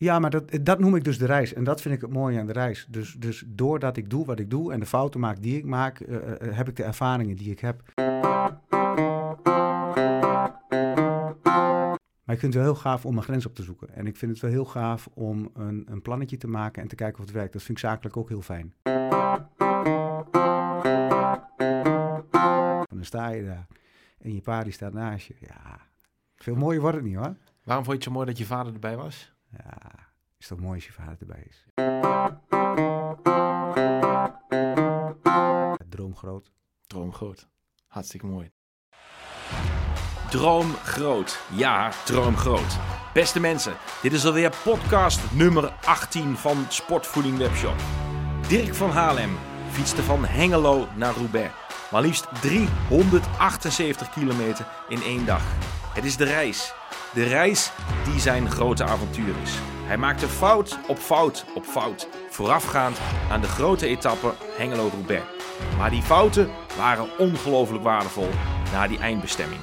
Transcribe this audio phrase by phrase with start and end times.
[0.00, 1.52] Ja, maar dat, dat noem ik dus de reis.
[1.52, 2.86] En dat vind ik het mooie aan de reis.
[2.88, 6.00] Dus, dus doordat ik doe wat ik doe en de fouten maak die ik maak,
[6.00, 7.82] eh, eh, eh, heb ik de ervaringen die ik heb.
[12.24, 13.94] Maar ik vind het wel heel gaaf om mijn grens op te zoeken.
[13.94, 16.94] En ik vind het wel heel gaaf om een, een plannetje te maken en te
[16.94, 17.52] kijken of het werkt.
[17.52, 18.74] Dat vind ik zakelijk ook heel fijn.
[22.88, 23.66] En dan sta je daar
[24.18, 25.34] en je pa die staat naast je.
[25.40, 25.80] Ja,
[26.36, 27.36] veel mooier wordt het niet hoor.
[27.64, 29.32] Waarom vond je het zo mooi dat je vader erbij was?
[29.56, 29.89] Ja,
[30.40, 31.64] is toch mooi als je vader erbij is.
[35.88, 36.52] Droom groot.
[36.86, 37.48] Droom groot.
[37.86, 38.50] Hartstikke mooi.
[40.30, 41.40] Droom groot.
[41.52, 42.78] Ja, droom groot.
[43.12, 47.76] Beste mensen, dit is alweer podcast nummer 18 van Sportvoeding Webshop.
[48.48, 49.36] Dirk van Haarlem
[49.70, 51.54] fietste van Hengelo naar Roubaix.
[51.90, 55.42] Maar liefst 378 kilometer in één dag.
[55.94, 56.74] Het is de reis.
[57.14, 57.72] De reis
[58.04, 59.58] die zijn grote avontuur is.
[59.90, 62.98] Hij maakte fout op fout op fout, voorafgaand
[63.30, 65.24] aan de grote etappe Hengelo-Roubaix.
[65.78, 68.28] Maar die fouten waren ongelooflijk waardevol
[68.72, 69.60] na die eindbestemming.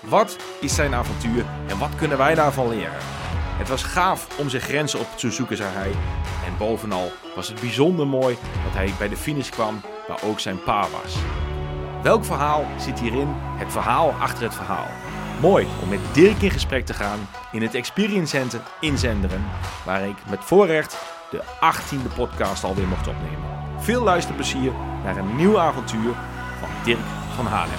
[0.00, 2.98] Wat is zijn avontuur en wat kunnen wij daarvan leren?
[3.58, 5.90] Het was gaaf om zijn grenzen op te zoeken, zei hij.
[6.46, 10.62] En bovenal was het bijzonder mooi dat hij bij de finish kwam waar ook zijn
[10.62, 11.16] pa was.
[12.02, 13.28] Welk verhaal zit hierin?
[13.34, 15.07] Het verhaal achter het verhaal.
[15.40, 17.18] Mooi om met Dirk in gesprek te gaan
[17.52, 19.42] in het Experience Center in Zenderen,
[19.84, 20.92] waar ik met voorrecht
[21.30, 23.80] de 18e podcast alweer mocht opnemen.
[23.82, 26.12] Veel luisterplezier naar een nieuw avontuur
[26.60, 27.78] van Dirk van Haarlem.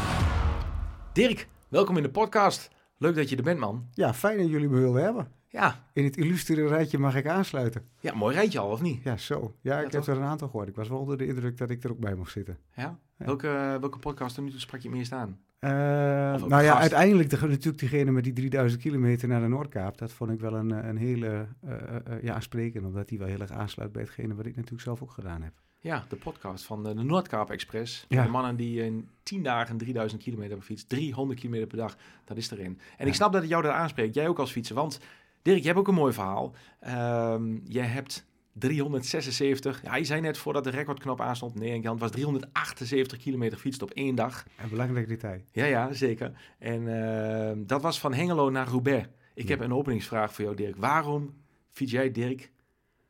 [1.14, 2.70] Dirk, welkom in de podcast.
[2.98, 3.88] Leuk dat je er bent, man.
[3.94, 5.28] Ja, fijn dat jullie me wilden hebben.
[5.48, 7.86] Ja, In het illustere rijtje mag ik aansluiten.
[8.00, 9.04] ja mooi rijtje al, of niet?
[9.04, 9.56] Ja, zo.
[9.62, 10.68] Ja, ik heb er een aantal gehoord.
[10.68, 12.58] Ik was wel onder de indruk dat ik er ook bij mocht zitten.
[12.76, 12.98] Ja?
[13.18, 15.40] Welke, welke podcast tot nu toe sprak je het meest aan?
[15.60, 16.82] Eh, nou ja, gast.
[16.82, 19.98] uiteindelijk de, natuurlijk diegene met die 3000 kilometer naar de Noordkaap.
[19.98, 21.76] Dat vond ik wel een, eh, een hele eh,
[22.22, 22.86] ja, aansprekend.
[22.86, 25.54] Omdat die wel heel erg aansluit bij hetgene wat ik natuurlijk zelf ook gedaan heb.
[25.82, 28.06] Ja, de podcast van de, de Noordkaap Express.
[28.08, 28.24] Ja.
[28.24, 30.90] De mannen die in 10 dagen 3000 kilometer hebben gefietst.
[30.90, 32.66] 300 kilometer per dag, dat is erin.
[32.66, 33.06] En Ja.
[33.06, 34.16] ik snap dat het jou daar aanspreekt.
[34.16, 34.76] Jij ook als fietser.
[34.76, 35.00] Want
[35.42, 36.54] Dirk, je hebt ook een mooi verhaal.
[36.80, 38.26] Ehm jij hebt
[38.60, 43.82] 376, ja, je zei net voordat de recordknop aanstond, nee, het was 378 kilometer gefietst
[43.82, 44.46] op één dag.
[44.64, 45.42] Een belangrijk detail.
[45.52, 46.32] Ja, ja, zeker.
[46.60, 49.08] En ehm, dat was van Hengelo naar Roubaix.
[49.34, 49.50] Ik Ja.
[49.50, 50.76] heb een openingsvraag voor jou, Dirk.
[50.76, 51.34] Waarom
[51.72, 52.52] fiets jij, Dirk,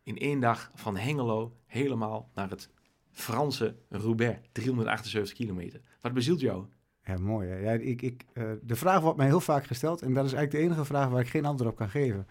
[0.04, 2.70] in één dag van Hengelo helemaal naar het
[3.12, 4.40] Franse Roubaix?
[4.52, 5.82] 378 kilometer.
[6.02, 6.66] Wat bezielt jou?
[7.04, 7.50] Ja, mooi.
[7.50, 7.58] Hè?
[7.58, 10.02] Ja, ik, ik, eh, de vraag wordt mij heel vaak gesteld.
[10.02, 12.28] En dat is eigenlijk de enige vraag waar ik geen antwoord op kan geven.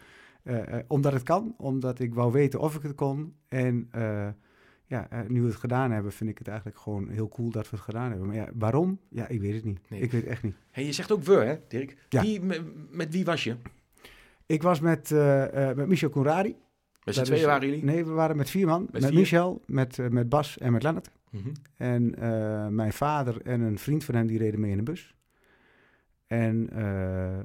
[0.48, 3.34] Eh, eh, omdat het kan, omdat ik wou weten of ik het kon.
[3.48, 4.28] En eh,
[4.86, 7.76] ja, nu we het gedaan hebben, vind ik het eigenlijk gewoon heel cool dat we
[7.76, 8.26] het gedaan hebben.
[8.26, 8.98] Maar ja, waarom?
[9.08, 9.78] Ja, ik weet het niet.
[9.88, 10.00] Nee.
[10.00, 10.54] Ik weet het echt niet.
[10.70, 11.96] Hey, je zegt ook we, hè, Dirk?
[12.08, 12.22] Ja.
[12.22, 12.40] Wie,
[12.90, 13.56] met, wie was je?
[14.46, 15.10] Ik was met,
[15.74, 16.56] met Michel Conradi.
[17.04, 17.84] Met z'n tweeën waren jullie?
[17.84, 18.82] Nee, we waren met vier man.
[18.82, 19.18] Met Met, vier?
[19.18, 21.10] Michel, met, met Bas en met Lennart.
[21.30, 21.48] Mhm.
[21.76, 22.14] En
[22.74, 25.14] mijn vader en een vriend van hem, die reden mee in de bus.
[26.26, 26.66] En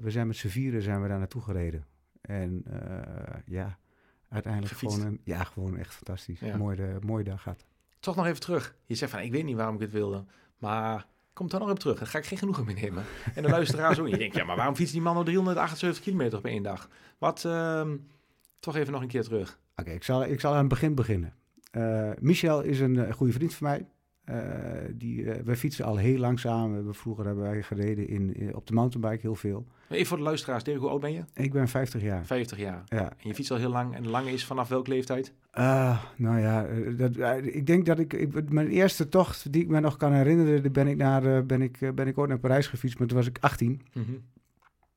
[0.01, 1.85] we zijn met z'n vieren zijn we daar naartoe gereden.
[2.23, 3.77] En eh, ja,
[4.29, 4.97] uiteindelijk Gefietst.
[4.97, 6.39] gewoon, een, ja, gewoon echt fantastisch.
[6.39, 6.57] Ja.
[6.57, 7.65] Mooi de, mooie dag gehad.
[7.99, 8.75] Toch nog even terug.
[8.85, 10.25] Je zegt van, ik weet niet waarom ik het wilde.
[10.57, 11.97] Maar kom dan nog even terug.
[11.97, 13.03] Daar ga ik geen genoegen mee nemen.
[13.35, 14.07] En de luisteraars ook.
[14.07, 16.89] Je denkt, ja, maar waarom fietst die man nou 378 kilometer op één dag?
[17.17, 17.97] Wat, ehm,
[18.59, 19.59] toch even nog een keer terug.
[19.75, 21.33] Oké, ik, zal, ik zal aan het begin beginnen.
[21.71, 23.85] Eh, Michel is een eh, goede vriend van mij.
[24.23, 24.37] Eh,
[24.93, 26.85] die, eh, wij fietsen al heel lang samen.
[26.87, 29.65] We vroeger hebben wij gereden in, in- op de mountainbike heel veel.
[29.89, 30.63] Even voor de luisteraars.
[30.63, 31.23] Dirk, hoe oud ben je?
[31.33, 32.25] Ik ben 50 jaar.
[32.25, 32.83] 50 jaar.
[32.85, 33.95] Ja, En je fietst al heel lang.
[33.95, 35.33] En lang is vanaf welke leeftijd?
[36.15, 38.49] Nou ja, eh, dat, eh, ik denk dat ik, ik...
[38.49, 40.71] Mijn eerste tocht die ik me nog kan herinneren...
[40.71, 43.17] ben ik, naar, eh, ben ik, eh, ben ik ooit naar Parijs gefietst, maar toen
[43.17, 43.81] was ik 18.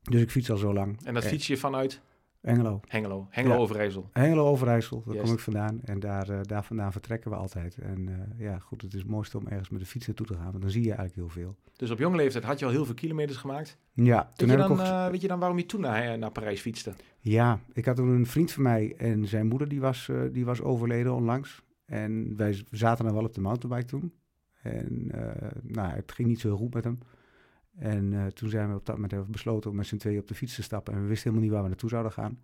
[0.03, 0.99] Dus ik fiets al zo lang.
[1.05, 2.01] En dat Eh, fiets je vanuit
[2.47, 2.81] Hengelo.
[2.89, 3.27] Hengelo.
[3.31, 3.61] Hengelo Ja.
[3.61, 4.09] Overijssel.
[4.13, 5.29] Hengelo Overijssel, daar Juist.
[5.29, 5.81] kom ik vandaan.
[5.85, 7.77] En daar, eh, daar vandaan vertrekken we altijd.
[7.79, 10.35] En eh, ja, goed, het is het mooiste om ergens met de fiets naartoe te
[10.35, 10.51] gaan.
[10.51, 11.57] Want dan zie je eigenlijk heel veel.
[11.77, 13.79] Dus op jonge leeftijd had je al heel veel kilometers gemaakt.
[13.93, 14.85] Ja, toen heb ik dan, ook...
[14.87, 16.93] eh, weet je dan waarom je toen naar, naar Parijs fietste?
[17.19, 20.61] Ja, ik had toen een vriend van mij en zijn moeder die was, die was
[20.63, 21.63] overleden onlangs.
[21.85, 24.13] En wij zaten dan wel op de mountainbike toen.
[24.63, 25.11] En
[25.63, 26.99] nou, het ging niet zo heel goed met hem.
[27.79, 30.19] En eh, toen zijn we op dat moment hebben we besloten om met z'n tweeën
[30.19, 30.95] op de fiets te stappen.
[30.95, 32.39] En we wisten helemaal niet waar we naartoe zouden gaan.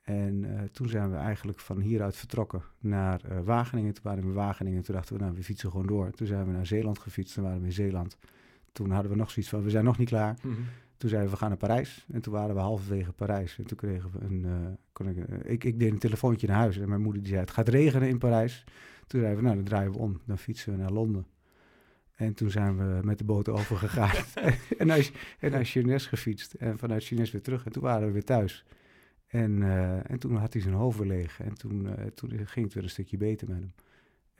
[0.00, 3.92] En eh, toen zijn we eigenlijk van hieruit vertrokken naar eh, Wageningen.
[3.94, 4.82] Toen waren we in Wageningen.
[4.82, 6.10] Toen dachten we, nou, we fietsen gewoon door.
[6.10, 7.34] Toen zijn we naar Zeeland gefietst.
[7.34, 8.18] Toen waren we in Zeeland.
[8.72, 10.36] Toen hadden we nog zoiets van, we zijn nog niet klaar.
[10.96, 12.06] Toen zeiden we, we gaan naar Parijs.
[12.12, 13.58] En toen waren we halverwege Parijs.
[13.58, 14.76] En toen kregen we een...
[14.92, 16.78] kon ik, ik, ik deed een telefoontje naar huis.
[16.78, 18.64] En mijn moeder die zei, het gaat regenen in Parijs.
[19.06, 20.20] Toen zeiden we, nou, dan draaien we om.
[20.24, 21.26] Dan fietsen we naar Londen.
[22.18, 24.24] En toen zijn we met de boot overgegaan.
[24.78, 26.54] en, naar, en naar Chines gefietst.
[26.54, 27.64] En vanuit Chines weer terug.
[27.64, 28.64] En toen waren we weer thuis.
[29.26, 31.40] En, eh, en toen had hij zijn hoofd weer leeg.
[31.40, 33.72] En toen, eh, toen ging het weer een stukje beter met hem.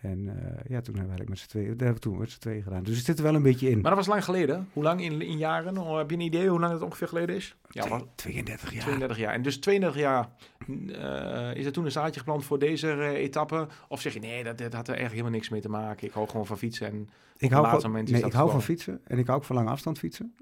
[0.00, 0.34] En eh,
[0.68, 2.82] ja, toen hebben we eigenlijk met z'n tweeën, we toen met z'n tweeën gedaan.
[2.82, 3.74] Dus het zit er wel een beetje in.
[3.80, 4.68] Maar dat was lang geleden.
[4.72, 5.96] Hoe lang in, in jaren?
[5.96, 7.56] Heb je een idee hoe lang het ongeveer geleden is?
[7.70, 8.82] Ja, wat- 32 jaar.
[8.82, 9.32] 32 jaar.
[9.32, 10.28] En dus 32 jaar
[10.68, 13.66] eh, is er toen een zaadje geplant voor deze eh, etappe?
[13.88, 16.06] Of zeg je nee, dat, dat had er eigenlijk helemaal niks mee te maken.
[16.06, 16.86] Ik hou gewoon van fietsen.
[16.86, 19.70] En Ik hou, van, nee, ik hou van fietsen en ik hou ook van lange
[19.70, 20.34] afstand fietsen.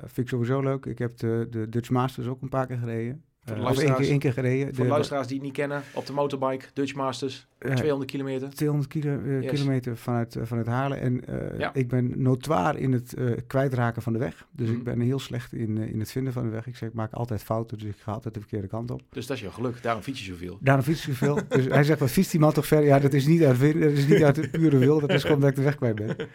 [0.00, 0.86] Vind ik sowieso leuk.
[0.86, 3.24] Ik heb de, de Dutch Masters ook een paar keer gereden.
[3.44, 4.74] Voor de Eh, één keer, één keer gereden.
[4.74, 8.50] voor de luisteraars die het niet kennen, op de motorbike, Dutch Masters, eh, 200 kilometer.
[8.54, 9.50] 200 kilo, eh, Yes.
[9.50, 10.98] kilometer vanuit, eh, vanuit Haarlem.
[10.98, 11.74] En eh, Ja.
[11.74, 14.46] ik ben notoir in het eh, kwijtraken van de weg.
[14.50, 14.76] Dus Mhm.
[14.76, 16.66] ik ben heel slecht in, eh, in het vinden van de weg.
[16.66, 19.02] Ik zeg, ik maak altijd fouten, dus ik ga altijd de verkeerde kant op.
[19.10, 19.82] Dus dat is je geluk.
[19.82, 20.58] Daarom fiets je zoveel.
[20.60, 21.38] Daarom fiets ik veel.
[21.48, 22.82] dus hij zegt, wat fietst die man toch ver?
[22.84, 25.00] Ja, dat is niet uit, dat is niet uit het pure wil.
[25.00, 26.16] Dat is gewoon dat ik de weg kwijt ben.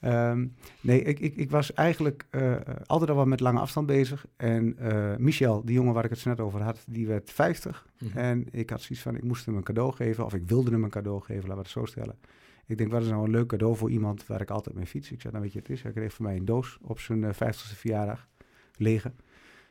[0.00, 0.46] Ehm,
[0.80, 2.52] nee, ik, ik, ik was eigenlijk eh,
[2.86, 4.26] altijd al wel met lange afstand bezig.
[4.36, 7.86] En eh, Michel, die jongen waar ik het net over had, die werd 50.
[7.98, 8.18] Mhm.
[8.18, 10.24] En ik had zoiets van, ik moest hem een cadeau geven.
[10.24, 12.18] Of ik wilde hem een cadeau geven, laten we het zo stellen.
[12.66, 15.10] Ik denk, wat is nou een leuk cadeau voor iemand waar ik altijd mee fiets?
[15.10, 15.82] Ik zei, nou weet je het is?
[15.82, 18.28] Hij kreeg van mij een doos op zijn eh, 50ste verjaardag.
[18.76, 19.08] Lege.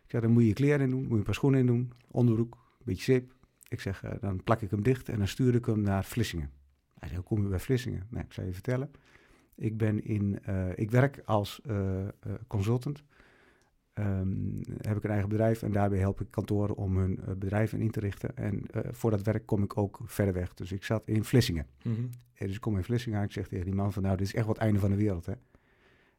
[0.04, 1.66] Ik zei, dan moet je je kleren in doen, moet je een paar schoenen in
[1.66, 1.92] doen.
[2.12, 3.34] Onderbroek, een beetje zeep.
[3.68, 6.52] Ik zeg, eh, dan plak ik hem dicht en dan stuur ik hem naar Vlissingen.
[7.00, 8.08] Hij zei, hoe kom je bij Vlissingen?
[8.10, 8.92] Nou, ik zal je vertellen.
[9.56, 12.12] Ik, ben in, eh, ik werk als eh, eh,
[12.48, 13.04] consultant.
[13.94, 14.28] Ehm,
[14.78, 17.92] heb ik een eigen bedrijf en daarbij help ik kantoren om hun eh, bedrijven in
[17.92, 18.38] te richten.
[18.38, 20.54] En eh, voor dat werk kom ik ook verder weg.
[20.54, 21.68] Dus ik zat in Vlissingen.
[21.84, 22.02] Mhm.
[22.34, 23.26] En dus ik kom in Vlissingen aan.
[23.26, 24.96] Ik zeg tegen die man van, nou, dit is echt wat het einde van de
[24.96, 25.34] wereld, hè.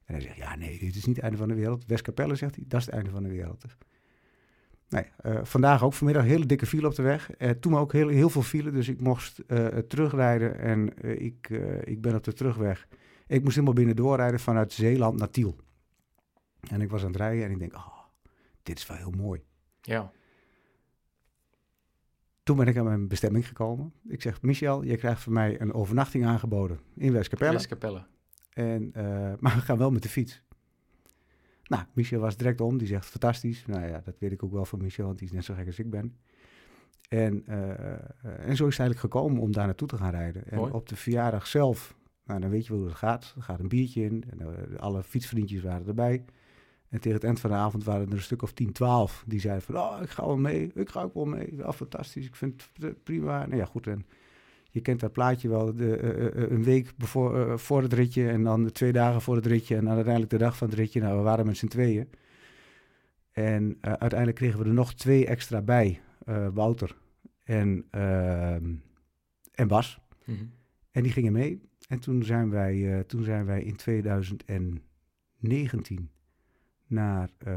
[0.05, 1.87] En hij zegt, ja, nee, dit is niet het einde van de wereld.
[1.87, 3.65] Westkapelle, zegt hij, dat is het einde van de wereld.
[4.89, 7.31] Nee, eh, vandaag ook vanmiddag hele dikke file op de weg.
[7.31, 10.59] Eh, toen ook heel, heel veel file, dus ik mocht eh, terugrijden.
[10.59, 11.49] En ik,
[11.85, 12.87] ik ben op de terugweg.
[13.27, 15.57] Ik moest helemaal binnen doorrijden vanuit Zeeland naar Tiel.
[16.71, 17.99] En ik was aan het rijden en ik denk, oh,
[18.63, 19.43] dit is wel heel mooi.
[19.81, 20.13] Ja.
[22.43, 23.93] Toen ben ik aan mijn bestemming gekomen.
[24.09, 27.53] Ik zeg, Michel, je krijgt van mij een overnachting aangeboden in Westkapelle.
[27.53, 28.07] Westkapelle.
[28.51, 29.05] En, eh,
[29.41, 30.43] maar we gaan wel met de fiets.
[31.65, 32.79] Nou, Michel was direct om.
[32.79, 33.67] Die zegt, fantastisch.
[33.67, 35.67] Nou ja, dat weet ik ook wel van Michel, want die is net zo gek
[35.67, 36.17] als ik ben.
[37.09, 40.51] En, eh, eh, en zo is het eigenlijk gekomen om daar naartoe te gaan rijden.
[40.51, 40.73] En Mooi.
[40.73, 43.33] op de verjaardag zelf, nou, dan weet je wel hoe het gaat.
[43.37, 44.25] Er gaat een biertje in.
[44.31, 46.25] En, alle fietsvriendjes waren erbij.
[46.93, 49.41] En tegen het eind van de avond waren er een stuk of 10, 12 die
[49.41, 50.71] zeiden van, oh, ik ga wel mee.
[50.75, 51.53] Ik ga ook wel mee.
[51.57, 52.27] Wel fantastisch.
[52.27, 53.47] Ik vind het prima.
[53.47, 53.87] Nou ja, goed.
[53.87, 54.07] En
[54.71, 58.29] je kent dat plaatje wel, de, eh, eh, een week bevoor, eh, voor het ritje
[58.29, 61.01] en dan twee dagen voor het ritje en dan uiteindelijk de dag van het ritje.
[61.01, 62.09] Nou, we waren met z'n tweeën.
[63.33, 66.97] En eh, uiteindelijk kregen we er nog twee extra bij, eh, Wouter
[67.45, 68.75] en, ehm,
[69.55, 70.01] en Bas.
[70.25, 70.45] Mhm.
[70.91, 71.71] En die gingen mee.
[71.89, 76.11] En toen zijn wij, eh, toen zijn wij in 2019
[76.93, 77.53] naar, eh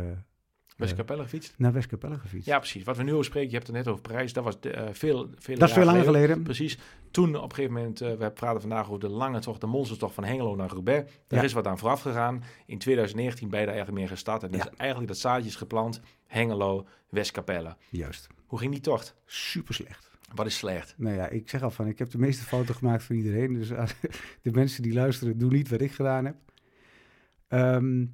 [0.78, 1.54] Westkapelle gefietst.
[1.58, 2.48] naar Westkapelle gefietst.
[2.48, 2.84] Ja, precies.
[2.84, 4.34] Wat we nu over spreken, je hebt het net over prijs.
[4.34, 6.44] Dat was de, eh, veel, veel dat is veel langer geleden.
[6.44, 6.78] Precies.
[7.12, 10.14] Toen op een gegeven moment, eh, we praten vandaag over de lange tocht, de monstertocht
[10.14, 11.12] van Hengelo naar Roubaix.
[11.28, 11.46] Daar Ja.
[11.46, 12.44] is wat aan vooraf gegaan.
[12.66, 14.44] In 2019 ben je daar eigenlijk meer gestart.
[14.44, 14.70] En Ja.
[14.78, 16.02] eigenlijk dat zaadje is geplant.
[16.28, 17.76] Hengelo, Westkapelle.
[17.90, 18.28] Juist.
[18.46, 19.16] Hoe ging die tocht?
[19.26, 20.12] Super slecht.
[20.34, 20.94] Wat is slecht?
[20.98, 23.54] Nou ja, ik zeg al van, ik heb de meeste foto's gemaakt van iedereen.
[23.54, 23.68] Dus
[24.42, 26.36] de mensen die luisteren, doen niet wat ik gedaan heb.
[27.48, 28.06] Ehm,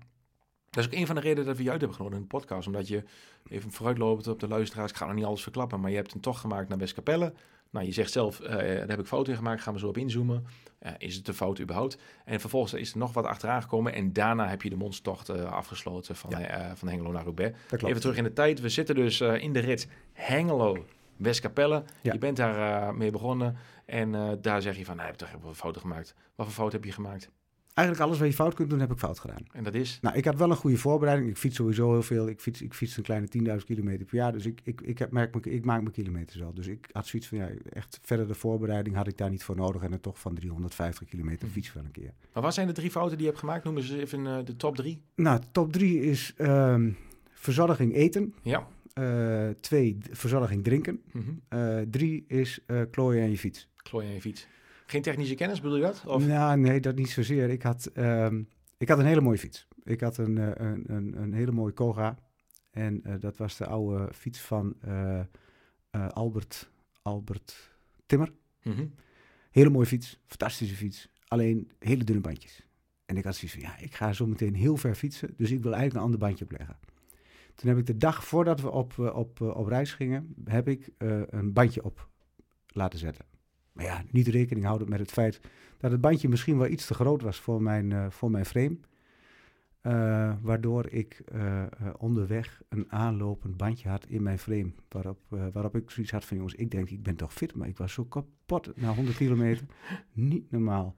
[0.71, 2.27] Dat is ook een van de redenen dat we je uit hebben genomen in de
[2.37, 2.67] podcast.
[2.67, 3.03] Omdat je
[3.49, 4.91] even vooruitlopend op de luisteraars.
[4.91, 5.79] Ik ga nog niet alles verklappen.
[5.79, 7.33] Maar je hebt een tocht gemaakt naar Westkapelle.
[7.69, 9.61] Nou, je zegt zelf, eh, daar heb ik foto in gemaakt.
[9.61, 10.45] Gaan we zo op inzoomen.
[10.79, 11.97] Eh, is het een fout überhaupt?
[12.25, 13.93] En vervolgens is er nog wat achteraan gekomen.
[13.93, 16.75] En daarna heb je de monstertocht eh, afgesloten van, Ja.
[16.75, 17.57] van Hengelo naar Roubaix.
[17.71, 18.59] Even terug in de tijd.
[18.59, 20.85] We zitten dus in de rit Hengelo,
[21.17, 21.83] Westkapelle.
[22.01, 22.13] Ja.
[22.13, 23.57] Je bent daar mee begonnen.
[23.85, 26.15] En daar zeg je van, nou, ik heb toch een foto gemaakt.
[26.35, 27.29] Wat voor foto heb je gemaakt?
[27.73, 29.43] Eigenlijk alles wat je fout kunt doen, heb ik fout gedaan.
[29.51, 29.97] En dat is...
[30.01, 31.29] Nou, ik had wel een goede voorbereiding.
[31.29, 32.27] Ik fiets sowieso heel veel.
[32.27, 33.27] Ik fiets, ik fiets een kleine
[33.59, 34.31] 10.000 kilometer per jaar.
[34.31, 36.53] Dus ik, ik, ik, heb, merk, me- ik maak mijn kilometers wel.
[36.53, 39.55] Dus ik had zoiets van, ja, echt verder de voorbereiding had ik daar niet voor
[39.55, 39.81] nodig.
[39.81, 41.53] En een toch van 350 kilometer Mhm.
[41.53, 42.13] fiets wel een keer.
[42.33, 43.63] Maar wat zijn de drie fouten die je hebt gemaakt?
[43.63, 45.01] Noem eens even eh, de top drie.
[45.15, 46.91] Nou, top drie is ehm,
[47.31, 48.33] verzorging eten.
[48.41, 48.67] Ja.
[48.93, 51.01] Eh, twee, verzorging drinken.
[51.11, 51.29] Mhm.
[51.47, 52.59] Eh, drie is
[52.91, 53.67] klooien aan je fiets.
[53.75, 54.47] Klooi aan je fiets.
[54.91, 56.03] Geen technische kennis, bedoel je dat?
[56.05, 56.27] Of?
[56.27, 57.49] Nou, nee, dat niet zozeer.
[57.49, 58.43] Ik had, ehm,
[58.77, 59.67] ik had een hele mooie fiets.
[59.83, 62.17] Ik had een, eh, een, een, een hele mooie Koga.
[62.71, 65.19] En eh, dat was de oude fiets van eh,
[66.07, 66.69] Albert,
[67.01, 67.71] Albert
[68.05, 68.33] Timmer.
[68.63, 68.85] Mhm.
[69.51, 71.09] Hele mooie fiets, fantastische fiets.
[71.27, 72.67] Alleen hele dunne bandjes.
[73.05, 75.33] En ik had zoiets van, ja, ik ga zo meteen heel ver fietsen.
[75.37, 76.77] Dus ik wil eigenlijk een ander bandje opleggen.
[77.55, 80.89] Toen heb ik de dag voordat we op, op, op reis gingen, heb ik
[81.29, 82.09] een bandje op
[82.67, 83.30] laten zetten.
[83.71, 85.39] Maar ja, niet rekening houden met het feit
[85.77, 88.77] dat het bandje misschien wel iets te groot was voor mijn, eh, voor mijn frame.
[89.81, 91.63] Eh, waardoor ik eh,
[91.97, 94.71] onderweg een aanlopend bandje had in mijn frame.
[94.89, 97.77] Waarop, waarop ik zoiets had van, jongens, ik denk, ik ben toch fit, maar ik
[97.77, 99.65] was zo kapot na 100 kilometer.
[100.13, 100.95] Niet normaal.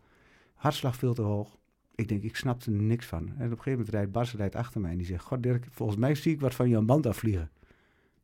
[0.54, 1.58] Hartslag veel te hoog.
[1.96, 3.28] Ik denk, ik snapte er niks van.
[3.28, 5.68] En op een gegeven moment rijdt Bas rijdt achter mij en die zegt, god Dirk,
[5.72, 7.52] volgens mij zie ik wat van jouw band afvliegen.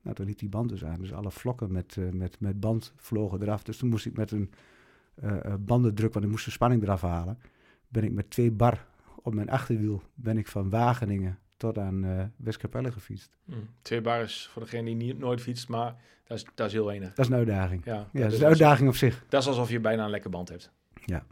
[0.01, 1.00] Nou, toen liep die band dus aan.
[1.00, 3.63] Dus alle vlokken met, eh, met, met band vlogen eraf.
[3.63, 4.51] Dus toen moest ik met een
[5.15, 7.39] eh, bandendruk, want ik moest de spanning eraf halen,
[7.88, 8.86] ben ik met twee bar
[9.22, 13.38] op mijn achterwiel, ben ik van Wageningen tot aan eh Westkapelle gefietst.
[13.46, 13.53] Hm.
[13.82, 16.86] Twee bar is voor degene die niet, nooit fietst, maar dat is, dat is heel
[16.86, 17.10] weinig.
[17.13, 17.86] Dat is een uitdaging.
[17.86, 19.25] Ja, Ja, dat dat, is een uitdaging op zich.
[19.29, 20.72] dat is alsof je bijna een lekke band hebt.
[21.06, 21.25] Ja,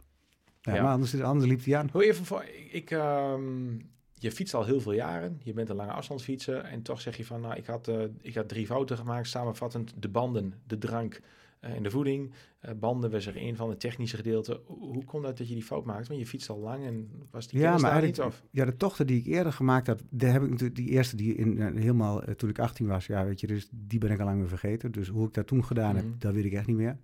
[0.60, 0.82] Ja.
[0.82, 1.88] Maar anders, anders liep hij aan.
[1.92, 3.78] Hoe even voor, ik, ehm,
[4.18, 7.24] je fietst al heel veel jaren, je bent een lange afstandsfietser en toch zeg je
[7.24, 11.20] van, nou, ik had, eh, ik had drie fouten gemaakt, samenvattend de banden, de drank
[11.60, 12.32] eh, en de voeding.
[12.60, 14.60] Eh, banden was er een van het technische gedeelte.
[14.66, 16.08] Hoe, kon dat dat je die fout maakte?
[16.08, 18.20] Want je fietst al lang en was die Ja, maar niet?
[18.20, 18.42] Of?
[18.50, 21.34] ja, de tochten die ik eerder gemaakt had, daar heb ik natuurlijk die eerste die
[21.34, 24.38] in, helemaal toen ik 18 was, ja, weet je, dus die ben ik al lang
[24.38, 24.92] weer vergeten.
[24.92, 26.04] Dus hoe ik dat toen gedaan Mhm.
[26.04, 26.98] heb, dat weet ik echt niet meer.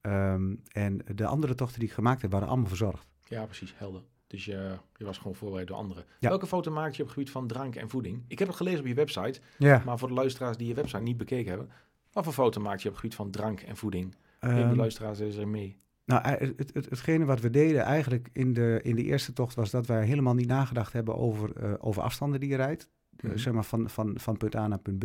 [0.00, 3.06] Ehm, en de andere tochten die ik gemaakt heb, waren allemaal verzorgd.
[3.24, 4.02] Ja, precies, helder.
[4.28, 6.04] Dus je, je was gewoon voorbereid door anderen.
[6.20, 6.28] Ja.
[6.28, 8.22] Welke foto maakte je op het gebied van drank en voeding?
[8.26, 9.82] Ik heb het gelezen op je website, Ja.
[9.84, 11.68] maar voor de luisteraars die je website niet bekeken hebben,
[12.12, 14.14] wat voor foto maakte je op het gebied van drank en voeding?
[14.40, 15.76] Neem Ehm, de luisteraars eens er mee.
[16.04, 19.54] Nou, eh, het, het, hetgene wat we deden eigenlijk in de, in de eerste tocht
[19.54, 22.88] was dat wij helemaal niet nagedacht hebben over, eh, over afstanden die je rijdt.
[23.16, 23.38] Eh, Mhm.
[23.38, 25.04] zeg maar van, van, van punt A naar punt B.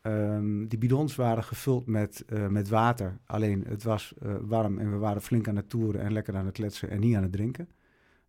[0.00, 3.18] Ehm, die bidons waren gevuld met, met water.
[3.26, 6.54] Alleen het was warm en we waren flink aan het toeren en lekker aan het
[6.54, 7.68] kletsen en niet aan het drinken.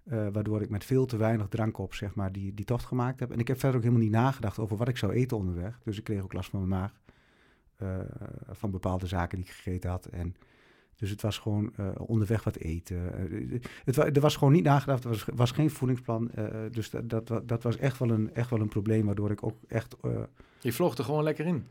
[0.03, 3.19] Eh, waardoor ik met veel te weinig drank op zeg maar, die, die tocht gemaakt
[3.19, 3.31] heb.
[3.31, 5.79] En ik heb verder ook helemaal niet nagedacht over wat ik zou eten onderweg.
[5.83, 6.99] Dus ik kreeg ook last van mijn maag.
[7.77, 7.99] eh,
[8.49, 10.05] van bepaalde zaken die ik gegeten had.
[10.05, 10.35] En
[10.95, 12.99] dus het was gewoon eh, onderweg wat eten.
[13.83, 16.31] Het er was gewoon niet nagedacht, er was, was geen voedingsplan.
[16.71, 19.57] dus dat, dat, dat was echt wel, een, echt wel een probleem, waardoor ik ook
[19.67, 19.95] echt...
[20.59, 21.65] Je vloog er gewoon lekker in.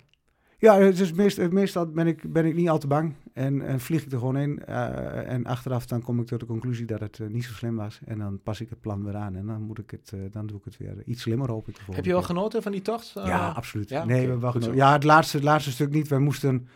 [0.61, 3.81] Ja, het is meest, meestal ben ik, ben ik niet al te bang en, en
[3.81, 4.65] vlieg ik er gewoon in.
[4.65, 7.77] eh, en achteraf dan kom ik tot de conclusie dat het eh, niet zo slim
[7.77, 8.01] was.
[8.05, 10.47] En dan pas ik het plan weer aan en dan, moet ik het, eh, dan
[10.47, 11.77] doe ik het weer iets slimmer, hoop ik.
[11.91, 13.13] Heb je wel genoten van die tocht?
[13.15, 13.89] Ja, absoluut.
[13.89, 14.05] ja?
[14.05, 14.75] Nee, we genoten.
[14.75, 16.09] Ja, het laatste, het laatste stuk niet.
[16.09, 16.69] Wij moesten,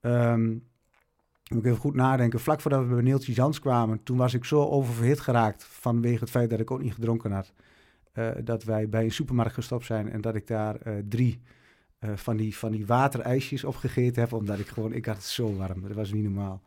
[0.00, 0.48] ehm,
[1.50, 4.44] moet ik even goed nadenken, vlak voordat we bij Neeltje Jans kwamen, toen was ik
[4.44, 7.52] zo oververhit geraakt vanwege het feit dat ik ook niet gedronken had,
[8.44, 10.78] dat wij bij een supermarkt gestopt zijn en dat ik daar
[11.08, 11.40] drie
[12.06, 15.56] eh, van, die, van die waterijsjes opgegeten heb, omdat ik gewoon, ik had het zo
[15.56, 15.82] warm.
[15.82, 16.62] Dat was niet normaal.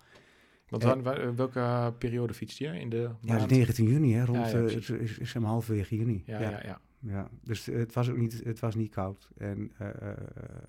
[0.69, 2.67] Want Eh, wa- welke periode fietst je?
[2.79, 3.51] In de Ja, het maand?
[3.51, 6.24] is 19 juni, hè, rond, Ja, ja, eh, is, is hem halverwege juni.
[6.25, 6.79] Ja, ja, ja.
[7.01, 9.29] Ja, dus het was ook niet, het was niet koud.
[9.38, 9.93] En, eh, eh,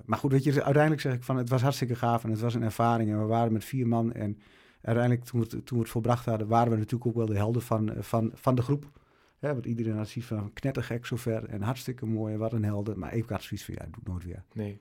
[0.05, 2.55] maar goed, weet je, uiteindelijk zeg ik van, het was hartstikke gaaf en het was
[2.55, 3.11] een ervaring.
[3.11, 4.39] En we waren met vier man en
[4.83, 7.37] uiteindelijk toen we het, toen we het volbracht hadden, waren we natuurlijk ook wel de
[7.37, 8.91] helden van, eh, van, van de groep.
[9.41, 12.99] Ja, want iedereen had zoiets van knettergek zover en hartstikke mooi en wat een helden.
[12.99, 14.43] Maar ik had zoiets van, ja, doe het nooit weer.
[14.53, 14.81] Nee.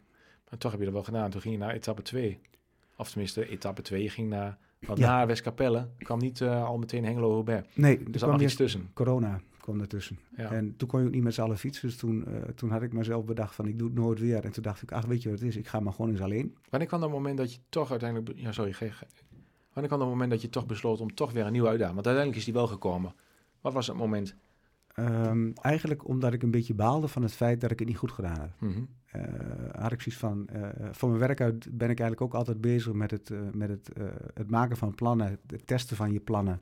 [0.49, 1.29] Maar toch heb je dat wel gedaan.
[1.29, 2.39] Toen ging je naar etappe 2.
[2.97, 4.03] Of tenminste, etappe 2.
[4.03, 5.07] Je ging naar, want Ja.
[5.17, 7.67] na Westkapelle kwam niet eh, al meteen Hengelo-Hubert.
[7.77, 8.89] Nee, Er er kwam iets tussen.
[8.93, 10.19] corona kwam ertussen.
[10.37, 10.51] Ja.
[10.51, 11.87] En toen kon je ook niet met z'n allen fietsen.
[11.87, 14.43] Dus toen, eh, toen had ik mezelf bedacht van, ik doe het nooit weer.
[14.45, 15.55] En toen dacht ik, ach, weet je wat het is?
[15.55, 16.55] Ik ga maar gewoon eens alleen.
[16.69, 18.39] Wanneer kwam dat moment dat je toch uiteindelijk...
[18.39, 18.73] Ja, sorry.
[18.73, 19.05] ge- ge-
[19.73, 21.95] Wanneer kwam dat moment dat je toch besloot om toch weer een nieuwe uitdaging...
[21.95, 23.13] Want uiteindelijk is die wel gekomen.
[23.61, 24.35] Wat was het moment?
[24.99, 28.11] Ehm, eigenlijk omdat ik een beetje baalde van het feit dat ik het niet goed
[28.11, 28.49] gedaan had.
[28.57, 28.81] Mhm.
[29.05, 29.21] eh,
[29.81, 32.93] had ik zoiets van, eh van mijn werk uit ben ik eigenlijk ook altijd bezig
[32.93, 33.89] met het, eh, met het,
[34.33, 36.61] het maken van plannen, het testen van je plannen.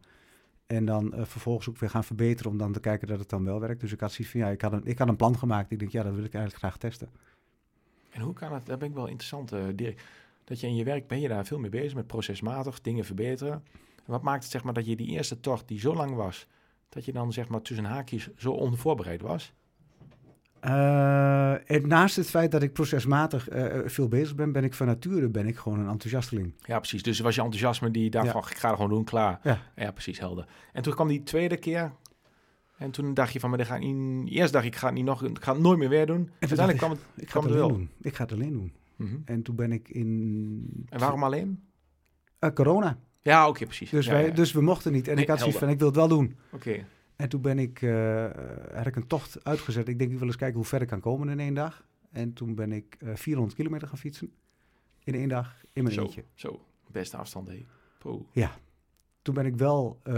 [0.67, 3.59] En dan vervolgens ook weer gaan verbeteren om dan te kijken dat het dan wel
[3.59, 3.81] werkt.
[3.81, 5.71] Dus ik had zoiets van, ja, ik had een, ik had een plan gemaakt.
[5.71, 7.09] Ik denk, ja, dat wil ik eigenlijk graag testen.
[8.09, 8.65] En hoe kan het...
[8.65, 10.03] Daar ben ik wel interessant, Dirk.
[10.43, 13.53] Dat je in je werk ben je daar veel mee bezig met procesmatig dingen verbeteren.
[14.05, 16.47] En wat maakt het zeg maar dat je die eerste tocht die zo lang was...
[16.89, 19.53] dat je dan zeg maar tussen haakjes zo onvoorbereid was?
[20.59, 24.87] Eh, en naast het feit dat ik procesmatig eh, veel bezig ben, ben ik van
[24.87, 26.53] nature ben ik gewoon een enthousiasteling.
[26.61, 27.03] Ja, precies.
[27.03, 28.31] Dus was je enthousiasme die dacht Ja.
[28.31, 29.39] van, ik ga er gewoon doen, klaar.
[29.43, 29.61] Ja.
[29.75, 30.47] Ja, precies, helder.
[30.73, 31.91] En toen kwam die tweede keer.
[32.77, 34.29] En toen dacht je van, maar dit ga ik niet...
[34.29, 36.29] Eerst dacht ik, ik ga het, niet nog, ik ga het nooit meer weer doen.
[36.39, 36.99] Uiteindelijk kwam het...
[37.15, 37.77] Ik ga Kwam het alleen wel.
[37.77, 37.89] doen.
[38.01, 38.73] Ik ga het alleen doen.
[38.95, 39.15] Mhm.
[39.25, 40.85] En toen ben ik in...
[40.89, 41.63] En waarom alleen?
[42.39, 42.97] Eh, corona.
[43.27, 43.89] Ja, oké, precies.
[43.89, 44.31] Dus, Ja, wij, ja.
[44.33, 45.07] dus we mochten niet.
[45.07, 46.35] En Nee, ik had zoiets van, ik wil het wel doen.
[46.51, 46.85] Oké.
[47.15, 48.25] En toen ben ik, eh,
[48.73, 49.87] had ik een tocht uitgezet.
[49.87, 51.85] Ik denk, ik wil eens kijken hoe ver ik kan komen in één dag.
[52.11, 54.31] En toen ben ik eh 400 kilometer gaan fietsen.
[55.03, 56.23] In één dag, in mijn Zo, eentje.
[56.33, 56.61] zo.
[56.91, 57.65] Beste afstand, hé.
[57.97, 58.21] Poeh.
[59.21, 60.13] Toen ben ik wel eh,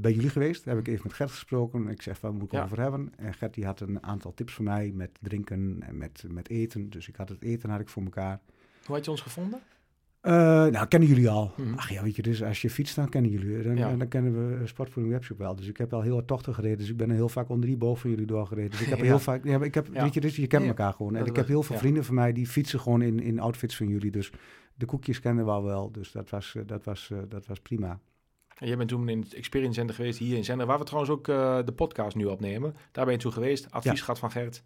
[0.00, 0.64] bij jullie geweest.
[0.64, 1.88] Daar heb ik even met Gert gesproken.
[1.88, 2.62] Ik zeg, waar moet ik Ja.
[2.64, 3.12] over hebben?
[3.16, 6.90] En Gert die had een aantal tips voor mij met drinken en met, met eten.
[6.90, 8.40] Dus ik had het eten had ik voor elkaar.
[8.86, 9.60] Hoe had je ons gevonden?
[10.24, 10.32] Eh,
[10.66, 11.52] nou, kennen jullie al.
[11.56, 11.74] Mhm.
[11.74, 13.62] Ach ja, weet je, dus als je fietst, dan kennen jullie.
[13.62, 13.96] Dan, Ja.
[13.96, 15.56] dan kennen we Sportvoeding Webshop wel.
[15.56, 16.78] Dus ik heb al heel wat tochten gereden.
[16.78, 18.70] Dus ik ben er heel vaak onder die boven van jullie doorgereden.
[18.70, 19.04] Dus ik heb Ja.
[19.04, 19.44] heel vaak...
[19.44, 20.02] Ja, ik heb, Ja.
[20.02, 20.68] weet je, dus je kent Ja.
[20.68, 21.16] elkaar gewoon.
[21.16, 21.80] En ik heb heel veel ja.
[21.80, 24.10] vrienden van mij die fietsen gewoon in, in outfits van jullie.
[24.10, 24.32] Dus
[24.74, 25.92] de koekjes kennen we al wel.
[25.92, 28.00] Dus dat was, eh, dat was, eh, dat was prima.
[28.58, 31.12] En jij bent toen in het Experience Center geweest hier in Zender, waar we trouwens
[31.12, 31.24] ook
[31.66, 32.74] de podcast nu opnemen.
[32.92, 34.64] Daar ben je toen geweest, advies gehad van Gert.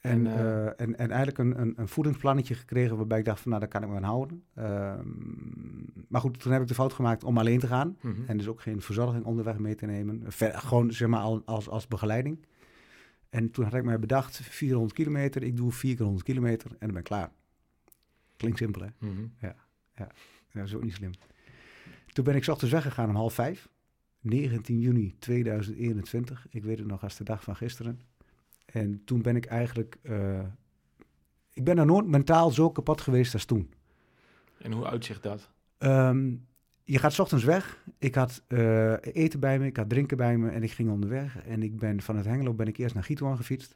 [0.00, 3.48] En, En, eh, en, en eigenlijk een, een, een voedingsplannetje gekregen waarbij ik dacht van
[3.50, 4.44] nou, daar kan ik me aan houden.
[4.54, 5.08] Ehm,
[6.08, 7.96] maar goed, toen heb ik de fout gemaakt om alleen te gaan.
[8.00, 8.22] Mhm.
[8.26, 10.22] En dus ook geen verzorging onderweg mee te nemen.
[10.26, 12.38] Ver- gewoon zeg maar al- als, als begeleiding.
[13.30, 16.76] En toen had ik mij bedacht, 400 kilometer, ik doe 4 keer 100 kilometer en
[16.78, 17.30] dan ben ik klaar.
[18.36, 18.88] Klinkt simpel hè?
[18.98, 19.26] Mhm.
[20.52, 21.10] Dat is ook niet slim.
[22.12, 23.68] Toen ben ik ochtends weggegaan om half vijf.
[24.20, 26.46] 19 juni 2021.
[26.50, 28.00] Ik weet het nog als de dag van gisteren.
[28.72, 29.98] En toen ben ik eigenlijk...
[30.02, 30.40] eh,
[31.52, 33.72] ik ben er nooit mentaal zo kapot geweest als toen.
[34.58, 35.50] En hoe uitzicht dat?
[35.78, 36.34] Ehm,
[36.84, 37.84] je gaat 's ochtends weg.
[37.98, 41.44] Ik had eh, eten bij me, ik had drinken bij me en ik ging onderweg.
[41.44, 43.74] En ik ben van het Hengelo ben ik eerst naar Giethoorn gefietst.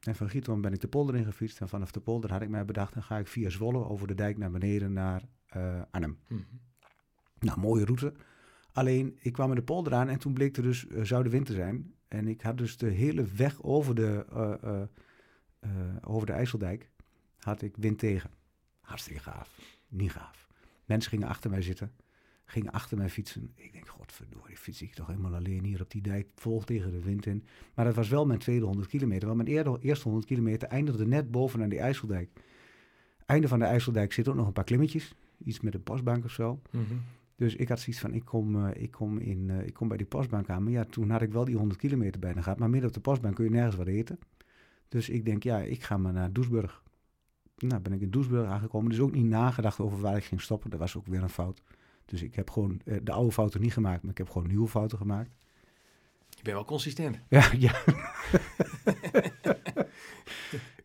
[0.00, 1.60] En van Giethoorn ben ik de polder in gefietst.
[1.60, 4.14] En vanaf de polder had ik mij bedacht, dan ga ik via Zwolle over de
[4.14, 6.18] dijk naar beneden naar eh, Arnhem.
[6.28, 6.40] Mhm.
[7.38, 8.12] Nou, mooie route.
[8.72, 11.52] Alleen, ik kwam in de polder aan en toen bleek er dus uh, zuidenwind te
[11.52, 11.94] zijn.
[12.08, 14.82] En ik had dus de hele weg over de, uh, uh,
[15.60, 16.90] uh, over de IJsseldijk,
[17.38, 18.30] had ik wind tegen.
[18.80, 19.60] Hartstikke gaaf.
[19.88, 20.48] Niet gaaf.
[20.84, 21.92] Mensen gingen achter mij zitten,
[22.44, 23.52] gingen achter mij fietsen.
[23.54, 27.02] Ik denk, godverdorie, fiets ik toch helemaal alleen hier op die dijk, vol tegen de
[27.02, 27.44] wind in.
[27.74, 31.30] Maar dat was wel mijn tweede 100 kilometer, want mijn eerste 100 kilometer eindigde net
[31.30, 32.30] bovenaan die IJsseldijk.
[33.26, 36.30] Einde van de IJsseldijk zit ook nog een paar klimmetjes, iets met een pasbank of
[36.30, 36.60] zo.
[36.70, 36.94] Mhm.
[37.36, 39.96] Dus ik had zoiets van, ik kom, uh, ik, kom in, uh, ik kom bij
[39.96, 40.62] die postbank aan.
[40.62, 42.58] Maar ja, toen had ik wel die 100 kilometer bijna gehad.
[42.58, 44.18] Maar midden op de postbank kun je nergens wat eten.
[44.88, 46.82] Dus ik denk, ja, ik ga maar naar Doesburg.
[47.56, 48.90] Nou, ben ik in Doesburg aangekomen.
[48.90, 50.70] Dus ook niet nagedacht over waar ik ging stoppen.
[50.70, 51.62] Dat was ook weer een fout.
[52.04, 54.68] Dus ik heb gewoon uh, de oude fouten niet gemaakt, maar ik heb gewoon nieuwe
[54.68, 55.30] fouten gemaakt.
[56.28, 57.18] Je bent wel consistent.
[57.28, 57.82] Ja, ja.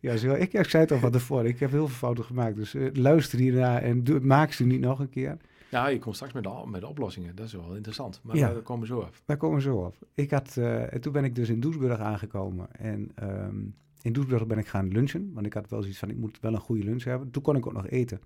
[0.00, 1.46] ja, zo, ik, ik zei het al van tevoren.
[1.46, 2.56] Ik heb heel veel fouten gemaakt.
[2.56, 5.36] Dus luister hiernaar en doe, maak ze niet nog een keer.
[5.72, 7.36] Ja, je komt straks met de, met de oplossingen.
[7.36, 8.20] Dat is wel interessant.
[8.22, 8.52] Maar ja.
[8.52, 9.22] daar komen we zo af.
[9.24, 9.98] Daar komen we zo af.
[10.14, 12.66] Ik had, uh, en toen ben ik dus in Doesburg aangekomen.
[12.72, 15.30] En um, in Doesburg ben ik gaan lunchen.
[15.32, 17.30] Want ik had wel zoiets van, ik moet wel een goede lunch hebben.
[17.30, 18.20] Toen kon ik ook nog eten.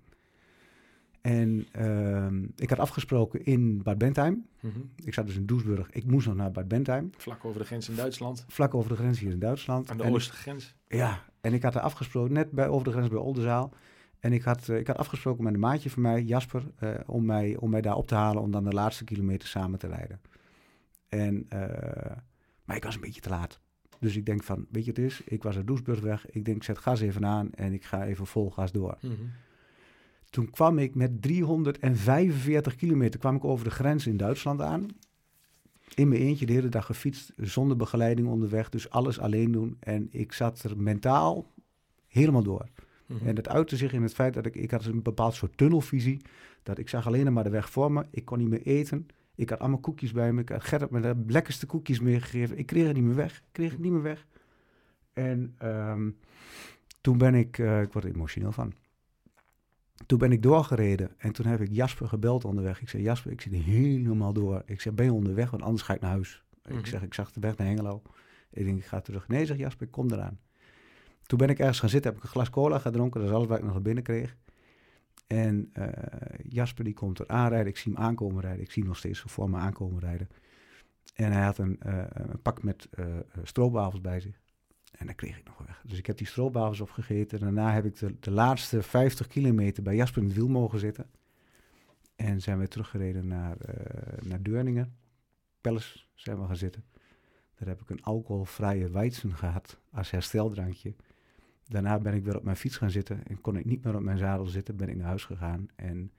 [1.21, 4.45] En um, ik had afgesproken in Bad Bentheim.
[4.59, 4.89] Mm -hmm.
[5.03, 5.89] Ik zat dus in Doesburg.
[5.91, 7.09] Ik moest nog naar Bad Bentheim.
[7.17, 8.45] Vlak over de grens in Duitsland.
[8.47, 9.89] Vlak over de grens hier in Duitsland.
[9.89, 10.75] Aan de en oostgrens.
[10.87, 13.73] Ik, ja, en ik had er afgesproken, net bij, over de grens bij Oldenzaal.
[14.19, 17.25] En ik had, uh, ik had afgesproken met een maatje van mij, Jasper, uh, om,
[17.25, 20.21] mij, om mij daar op te halen om dan de laatste kilometer samen te rijden.
[21.07, 21.59] En, uh,
[22.65, 23.59] maar ik was een beetje te laat.
[23.99, 26.31] Dus ik denk van, weet je het is, ik was uit Doesburg weg.
[26.31, 28.97] Ik denk, zet gas even aan en ik ga even vol gas door.
[29.01, 29.31] Mm -hmm.
[30.29, 34.87] Toen kwam ik met 345 kilometer kwam ik over de grens in Duitsland aan.
[35.93, 38.69] In mijn eentje de hele dag gefietst, zonder begeleiding onderweg.
[38.69, 39.77] Dus alles alleen doen.
[39.79, 41.51] En ik zat er mentaal
[42.07, 42.69] helemaal door.
[43.07, 43.13] Mhm.
[43.13, 43.27] Mm -hmm.
[43.27, 46.21] En dat uitte zich in het feit dat ik, ik had een bepaald soort tunnelvisie.
[46.63, 48.05] Dat ik zag alleen maar de weg voor me.
[48.11, 49.07] Ik kon niet meer eten.
[49.35, 50.41] Ik had allemaal koekjes bij me.
[50.41, 52.57] Ik had Gerrit me de lekkerste koekjes meegegeven.
[52.57, 53.37] Ik kreeg het niet meer weg.
[53.37, 54.25] Ik kreeg het niet meer weg.
[55.13, 56.17] En um,
[57.01, 58.73] toen ben ik, uh, ik word er emotioneel van.
[60.05, 62.81] Toen ben ik doorgereden en toen heb ik Jasper gebeld onderweg.
[62.81, 64.63] Ik zei, Jasper, ik zit helemaal door.
[64.65, 65.49] Ik zei, ben je onderweg?
[65.49, 66.41] Want anders ga ik naar huis.
[66.41, 66.75] Mm Mhm.
[66.75, 66.79] -hmm.
[66.85, 68.01] Ik zeg, ik zag de weg naar Hengelo.
[68.51, 69.27] Ik denk, ik ga terug.
[69.27, 70.39] Nee, zegt Jasper, ik kom eraan.
[71.27, 73.19] Toen ben ik ergens gaan zitten, heb ik een glas cola gedronken.
[73.19, 74.35] Dat is alles wat ik nog naar binnen kreeg.
[75.27, 75.87] En uh,
[76.49, 77.67] Jasper die komt er aanrijden.
[77.67, 78.61] Ik zie hem aankomen rijden.
[78.61, 80.29] Ik zie hem nog steeds voor me aankomen rijden.
[81.15, 83.05] En hij had een, uh, een pak met uh,
[83.43, 84.39] stroopwafels bij zich.
[84.91, 85.81] En dat kreeg ik nog weg.
[85.85, 87.39] Dus ik heb die stroopwafels opgegeten.
[87.39, 91.09] Daarna heb ik de, de, laatste 50 kilometer bij Jasper in het wiel mogen zitten.
[92.15, 93.57] En zijn we teruggereden naar,
[94.21, 94.95] naar Deurningen.
[95.61, 96.83] Pelles zijn we gaan zitten.
[97.57, 100.93] Daar heb ik een alcoholvrije Weizen gehad als hersteldrankje.
[101.69, 104.01] Daarna ben ik weer op mijn fiets gaan zitten en kon ik niet meer op
[104.01, 104.75] mijn zadel zitten.
[104.75, 106.11] Ben ik naar huis gegaan en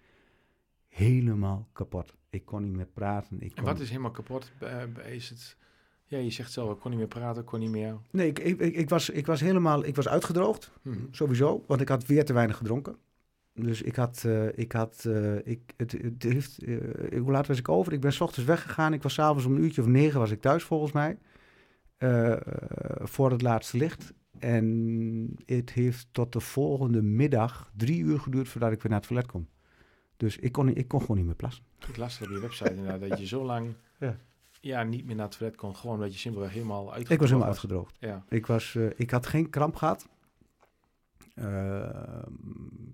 [0.89, 2.15] helemaal kapot.
[2.31, 3.41] Ik kon niet meer praten.
[3.41, 3.59] Ik kon...
[3.59, 4.53] En wat is helemaal kapot?
[5.07, 5.57] Is het...
[6.05, 7.97] Ja, je zegt zelf, ik kon niet meer praten, ik kon niet meer...
[8.11, 9.85] Nee, ik, ik, ik, was, ik was helemaal...
[9.85, 11.09] Ik was uitgedroogd, hmm.
[11.11, 11.65] sowieso.
[11.67, 12.97] Want ik had weer te weinig gedronken.
[13.55, 14.23] Dus ik had...
[14.27, 16.81] Uh, ik had uh, ik, het, het heeft, uh,
[17.21, 17.93] hoe laat was ik over?
[17.93, 18.93] Ik ben s ochtends weggegaan.
[18.93, 21.19] Ik was s'avonds om een uurtje of negen was ik thuis, volgens mij.
[22.99, 24.13] Voor het laatste licht.
[24.41, 29.09] En het heeft tot de volgende middag drie uur geduurd voordat ik weer naar het
[29.09, 29.49] toilet kom.
[30.17, 31.65] Dus ik kon, ik kon gewoon niet meer plassen.
[31.89, 34.17] Ik las op je website inderdaad dat je zo lang ja.
[34.61, 35.77] Ja, niet meer naar het toilet kon.
[35.77, 37.97] Gewoon omdat je simpelweg helemaal uitgedroogd Ik was helemaal uitgedroogd.
[37.99, 38.25] Ja.
[38.29, 40.09] Ik, was, uh, ik had geen kramp gehad.
[41.35, 42.23] Uh,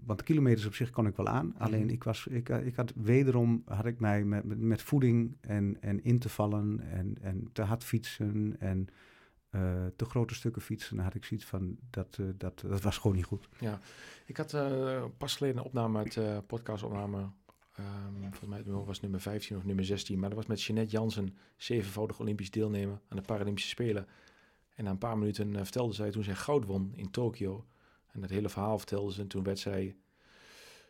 [0.05, 1.47] want de kilometers op zich kon ik wel aan.
[1.47, 1.63] Mhm.
[1.63, 5.37] Alleen ik, was, ik, eh, ik had wederom had ik mij met, met, met voeding
[5.41, 8.89] en, en in te vallen en, en te hard fietsen en
[9.55, 10.97] uh, te grote stukken fietsen.
[10.97, 13.49] Dan had ik zoiets van dat, uh, dat, dat was gewoon niet goed.
[13.61, 13.81] Ja,
[14.27, 17.19] ik had uh, pas geleden een opname uit uh, podcastopname.
[17.79, 20.19] Um, volgens mij was nummer 15 of nummer 16.
[20.19, 24.07] Maar dat was met Jeanette Jansen, zevenvoudig Olympisch deelnemer aan de Paralympische Spelen.
[24.75, 27.67] En na een paar minuten vertelde zij toen zij goud won in Tokio.
[28.13, 29.21] En dat hele verhaal vertelde ze.
[29.21, 29.97] En toen werd zij,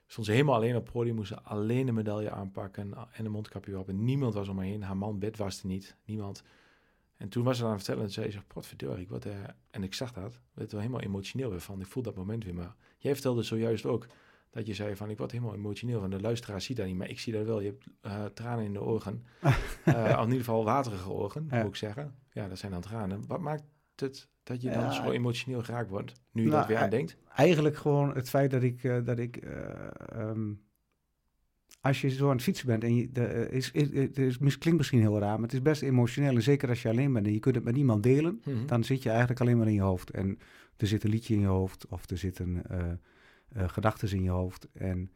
[0.07, 1.15] stond ze helemaal alleen op het podium.
[1.15, 3.93] Moest ze alleen een medaille aanpakken en een mondkapje op.
[3.93, 4.83] Niemand was om haar heen.
[4.83, 5.97] Haar man bed was er niet.
[6.05, 6.43] Niemand.
[7.25, 9.33] En toen was ze aan het vertellen en zei ze, potverdorie, ik word, uh,
[9.71, 11.81] en ik zag dat, werd er helemaal emotioneel weer van.
[11.81, 14.07] Ik voel dat moment weer, maar jij vertelde zojuist ook
[14.51, 16.11] dat je zei van, ik word helemaal emotioneel van.
[16.11, 17.61] De luisteraar ziet dat niet, maar ik zie dat wel.
[17.61, 19.25] Je hebt uh, tranen in de ogen,
[19.85, 21.59] uh, in ieder geval waterige ogen, ja.
[21.59, 22.15] moet ik zeggen.
[22.33, 23.27] Ja, dat zijn dan tranen.
[23.27, 23.65] Wat maakt
[23.97, 26.91] het dat je dan ja, zo emotioneel geraakt wordt, nu je nou, dat weer aan
[26.91, 27.17] denkt?
[27.35, 29.49] Eigenlijk gewoon het feit dat ik, dat ik
[30.17, 30.64] um,
[31.85, 34.77] als je zo aan het fietsen bent en je, de, is, is, het is, klinkt
[34.79, 36.35] misschien heel raar, maar het is best emotioneel.
[36.35, 38.67] En zeker als je alleen bent en je kunt het met niemand delen, Mhm.
[38.67, 40.11] dan zit je eigenlijk alleen maar in je hoofd.
[40.11, 40.39] En
[40.77, 42.79] er zit een liedje in je hoofd of er zitten uh,
[43.57, 44.69] uh, gedachten in je hoofd.
[44.73, 45.11] En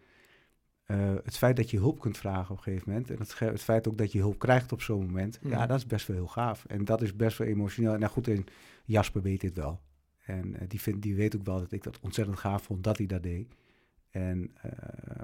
[0.87, 3.63] uh, het feit dat je hulp kunt vragen op een gegeven moment, en het, het
[3.63, 5.53] feit ook dat je hulp krijgt op zo'n moment, Mhm.
[5.53, 6.65] ja, dat is best wel heel gaaf.
[6.65, 7.93] En dat is best wel emotioneel.
[7.93, 8.45] En nou goed, en
[8.85, 9.81] Jasper weet dit wel.
[10.25, 12.97] En uh, die, vindt, die weet ook wel dat ik dat ontzettend gaaf vond dat
[12.99, 13.47] hij dat deed.
[14.19, 14.73] En, uh,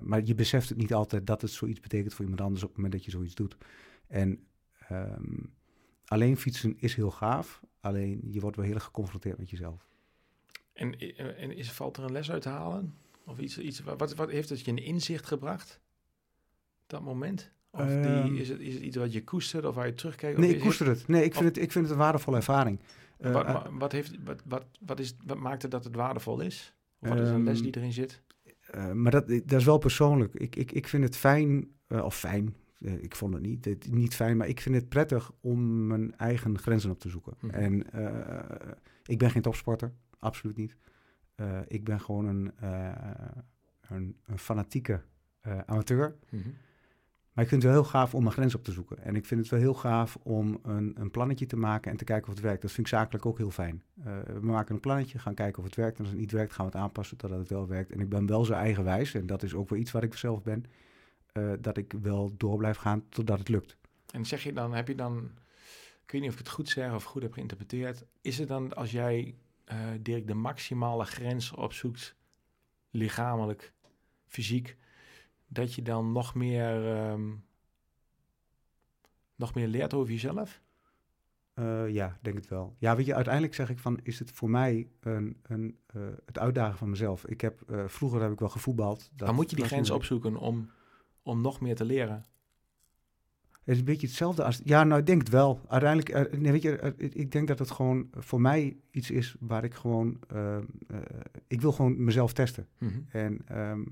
[0.01, 2.77] maar je beseft het niet altijd dat het zoiets betekent voor iemand anders op het
[2.77, 3.57] moment dat je zoiets doet.
[4.07, 4.47] En
[4.91, 5.53] um,
[6.05, 9.89] alleen fietsen is heel gaaf, alleen je wordt wel heel erg geconfronteerd met jezelf.
[10.73, 10.99] En,
[11.37, 12.95] en is, valt er een les uit te halen?
[13.25, 15.81] Of iets, iets wat, wat heeft het je een inzicht gebracht?
[16.87, 17.51] Dat moment?
[17.71, 20.39] Of die, is, het, is het iets wat je koestert of waar je terugkijkt?
[20.39, 21.09] Nee, ik koester het.
[21.09, 22.81] Nee, ik vind, het, ik vind het een waardevolle ervaring.
[23.21, 26.75] Uh, wat, wat, heeft, wat, wat, wat, is, wat maakt het dat het waardevol is?
[26.99, 28.23] Of wat is een les die erin zit?
[28.75, 30.35] Uh, maar dat, dat is wel persoonlijk.
[30.35, 34.15] Ik, ik, ik vind het fijn, uh, of fijn, uh, ik vond het niet, niet
[34.15, 37.35] fijn, maar ik vind het prettig om mijn eigen grenzen op te zoeken.
[37.41, 37.55] Mhm.
[37.55, 37.85] En
[39.05, 40.77] ik ben geen topsporter, absoluut niet.
[41.67, 42.53] ik ben gewoon een,
[43.81, 45.03] een, een fanatieke
[45.67, 46.17] amateur.
[46.31, 46.55] Mm-hmm.
[47.35, 48.99] Maar ik vind het wel heel gaaf om mijn grens op te zoeken.
[48.99, 52.05] En ik vind het wel heel gaaf om een, een plannetje te maken en te
[52.05, 52.63] kijken of het werkt.
[52.63, 53.83] Dat vind ik zakelijk ook heel fijn.
[53.99, 55.97] Uh, we maken een plannetje, gaan kijken of het werkt.
[55.97, 57.93] En als het niet werkt, gaan we het aanpassen totdat het wel werkt.
[57.93, 60.43] En ik ben wel zo eigenwijs, en dat is ook wel iets waar ik zelf
[60.43, 60.65] ben,
[61.33, 63.77] uh, dat ik wel door blijf gaan totdat het lukt.
[64.11, 65.31] En zeg je dan, heb je dan,
[66.05, 68.75] ik weet niet of ik het goed zeg of goed heb geïnterpreteerd, is het dan
[68.75, 69.35] als jij,
[69.73, 72.15] uh, Dirk, de maximale grens opzoekt,
[72.91, 73.73] lichamelijk,
[74.27, 74.77] fysiek,
[75.55, 77.45] dat je dan nog meer, um,
[79.35, 80.63] nog meer leert over jezelf?
[81.55, 82.77] Uh, ja, denk het wel.
[82.79, 86.39] Ja, weet je, uiteindelijk zeg ik van, is het voor mij een, een, uh, het
[86.39, 87.27] uitdagen van mezelf.
[87.27, 89.11] Ik heb, uh, vroeger heb ik wel gevoetbald.
[89.17, 90.71] Dat maar moet je die grens opzoeken om,
[91.23, 92.25] om nog meer te leren?
[93.51, 94.61] Het is een beetje hetzelfde als...
[94.65, 95.61] Ja, nou, ik denk het wel.
[95.69, 99.75] Uiteindelijk, nee, weet je, ik denk dat het gewoon voor mij iets is waar ik
[99.75, 100.19] gewoon...
[101.47, 102.69] ik wil gewoon mezelf testen.
[102.79, 103.07] Mm-hmm.
[103.09, 103.87] En um,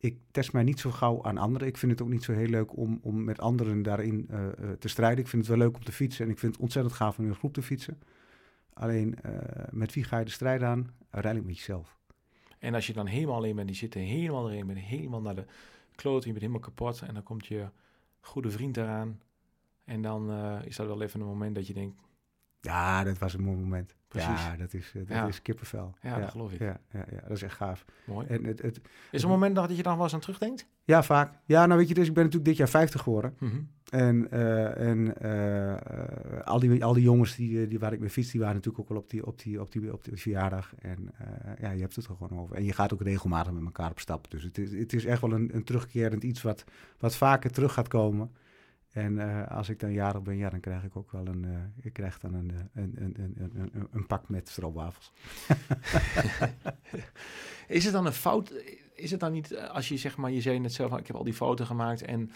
[0.00, 1.68] ik test mij niet zo gauw aan anderen.
[1.68, 4.70] Ik vind het ook niet zo heel leuk om, om met anderen daarin uh, uh,
[4.78, 5.18] te strijden.
[5.18, 7.24] Ik vind het wel leuk om te fietsen en ik vind het ontzettend gaaf om
[7.24, 7.98] in een groep te fietsen.
[8.72, 9.32] Alleen, uh,
[9.70, 10.90] met wie ga je de strijd aan?
[11.10, 11.98] Uiteindelijk met jezelf.
[12.58, 15.34] En als je dan helemaal alleen bent, die zit er helemaal erin, bent helemaal naar
[15.34, 15.44] de
[15.94, 17.68] kloot, je bent helemaal kapot en dan komt je
[18.20, 19.20] goede vriend eraan.
[19.84, 20.32] En dan
[20.64, 21.96] is dat wel even een moment dat je denkt...
[22.60, 23.94] Ja, dat was een mooi moment.
[24.10, 24.44] Precies.
[24.44, 25.26] Ja, dat is, dat ja.
[25.26, 25.94] is kippenvel.
[26.02, 26.58] Ja, dat geloof ik.
[26.58, 27.84] Ja, ja, ja, dat is echt gaaf.
[28.04, 28.26] Mooi.
[28.26, 30.66] En het, het, is er een moment dat je dan wel eens aan terugdenkt?
[30.84, 31.32] Ja, vaak.
[31.44, 33.36] Ja, nou weet je, dus ik ben natuurlijk dit jaar 50 geworden.
[33.38, 33.68] Mm-hmm.
[33.90, 38.30] En, uh, en uh, al, die, al die jongens die, die waar ik mee fiets,
[38.30, 40.72] die waren natuurlijk ook wel op die, op die, op die, op die verjaardag.
[40.78, 42.56] En uh, ja, je hebt het er gewoon over.
[42.56, 44.30] En je gaat ook regelmatig met elkaar op stap.
[44.30, 46.64] Dus het is, het is echt wel een, een terugkerend iets wat,
[46.98, 48.30] wat vaker terug gaat komen.
[48.90, 51.84] En uh, als ik dan jarig ben, ja, dan krijg ik ook wel een, uh,
[51.84, 55.12] ik krijg dan een, een, een, een, een, pak met stroopwafels.
[57.68, 58.52] is het dan een fout?
[58.94, 61.24] Is het dan niet, als je zeg maar, je zei net zelf, ik heb al
[61.24, 62.30] die fouten gemaakt en,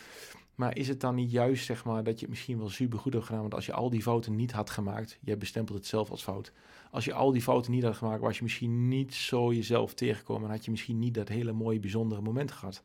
[0.55, 3.13] maar is het dan niet juist zeg maar dat je het misschien wel super goed
[3.13, 6.11] hebt gedaan, want als je al die fouten niet had gemaakt, je bestempelt het zelf
[6.11, 6.53] als fout.
[6.91, 10.49] Als je al die fouten niet had gemaakt, was je misschien niet zo jezelf tegengekomen
[10.49, 12.85] en had je misschien niet dat hele mooie, bijzondere moment gehad.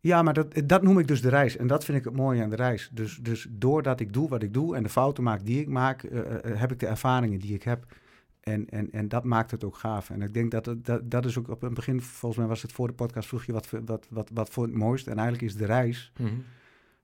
[0.00, 1.56] Ja, maar dat, dat noem ik dus de reis.
[1.56, 2.90] En dat vind ik het mooie aan de reis.
[2.92, 6.02] Dus, dus doordat ik doe wat ik doe en de fouten maak die ik maak,
[6.02, 7.86] uh, uh, heb ik de ervaringen die ik heb.
[8.40, 10.10] En, en, en dat maakt het ook gaaf.
[10.10, 12.62] En ik denk dat, het, dat dat is ook op het begin, volgens mij was
[12.62, 15.06] het voor de podcast, vroeg je wat, wat, wat, wat voor het mooist.
[15.06, 16.44] En eigenlijk is de reis, mm-hmm.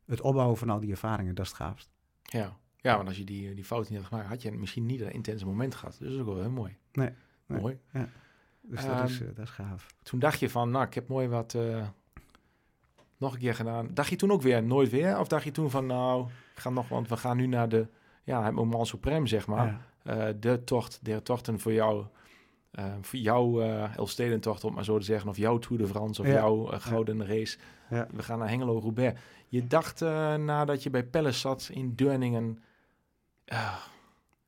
[0.06, 1.90] het opbouwen van al die ervaringen, dat is het gaafst.
[2.22, 5.00] Ja, ja want als je die, die fouten niet had gemaakt, had je misschien niet
[5.00, 5.96] een intense moment gehad.
[5.98, 6.76] Dus dat is ook wel heel mooi.
[6.92, 7.10] Nee.
[7.46, 7.60] Nee.
[7.60, 7.78] mooi.
[8.60, 9.86] Dus dat, Ehm, is, eh, dat is gaaf.
[10.02, 11.86] Toen dacht je van, nou, ik heb mooi wat eh,
[13.24, 13.88] nog een keer gedaan.
[13.94, 15.18] Dacht je toen ook weer nooit weer?
[15.18, 17.86] Of dacht je toen van, nou, ik ga nog, want we gaan nu naar de,
[18.24, 19.66] ja, het moment supreme, zeg maar.
[20.02, 20.12] Ja.
[20.28, 22.04] Eh, de tocht, de tochten voor jou,
[22.70, 26.20] eh, voor jouw uh, Elfstedentocht, om maar zo te zeggen, of jouw Tour de France,
[26.20, 26.32] of Ja.
[26.32, 27.58] jouw eh, gouden race.
[27.90, 28.06] Ja.
[28.12, 29.20] We gaan naar Hengelo-Roubaix.
[29.48, 32.58] Je dacht eh, nadat je bij Pelles zat in Deurningen,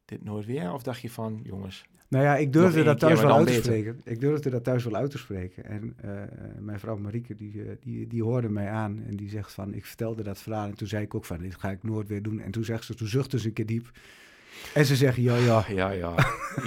[0.07, 0.73] dit nooit weer?
[0.73, 4.01] Of dacht je van, jongens, Nou ja, ik durfde dat thuis wel uit te spreken.
[4.05, 5.65] Ik durfde dat thuis wel uit te spreken.
[5.65, 6.11] En eh,
[6.59, 9.85] mijn vrouw Marieke, die, eh, die, die hoorde mij aan en die zegt van, ik
[9.85, 10.67] vertelde dat verhaal.
[10.67, 12.41] En toen zei ik ook van, dit ga ik nooit weer doen.
[12.41, 13.91] En toen zegt ze, toen zuchtte ze een keer diep.
[14.75, 16.15] En ze zegt, ja, ja, ja, ja,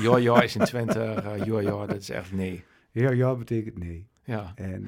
[0.01, 2.63] ja, ja is in Twente, eh, ja, ja, dat is echt nee.
[2.91, 4.07] ja, ja betekent nee.
[4.23, 4.87] Ja, En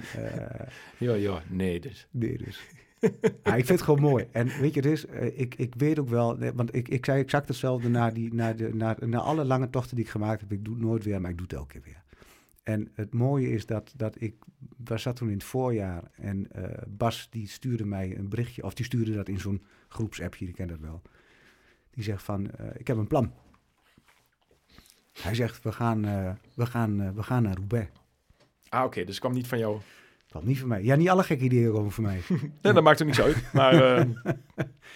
[0.97, 2.07] ja, ja, nee dus.
[2.11, 2.67] nee dus.
[3.43, 4.27] Ja, ik vind het gewoon mooi.
[4.31, 7.05] En weet je, het is, eh, ik, ik weet ook wel, eh, want ik, ik
[7.05, 10.41] zei exact hetzelfde na, die, na, de, na, na alle lange tochten die ik gemaakt
[10.41, 10.51] heb.
[10.51, 12.03] Ik doe het nooit weer, maar ik doe het elke keer weer.
[12.63, 14.35] En het mooie is dat, dat ik,
[14.83, 18.73] we zat toen in het voorjaar en eh, Bas die stuurde mij een berichtje, of
[18.73, 21.01] die stuurde dat in zo'n groepsappje, die kent dat wel.
[21.91, 23.33] Die zegt van, ik heb een plan.
[25.21, 26.01] Hij zegt, we gaan,
[26.53, 27.91] we gaan, we gaan naar Roubaix.
[28.69, 29.79] Ah, oké, dus het kwam niet van jou.
[30.31, 30.83] Dat niet voor mij.
[30.83, 32.21] Ja, niet alle gekke ideeën komen voor mij.
[32.61, 33.53] Nee, dat maakt er niks uit.
[33.53, 34.05] Maar eh,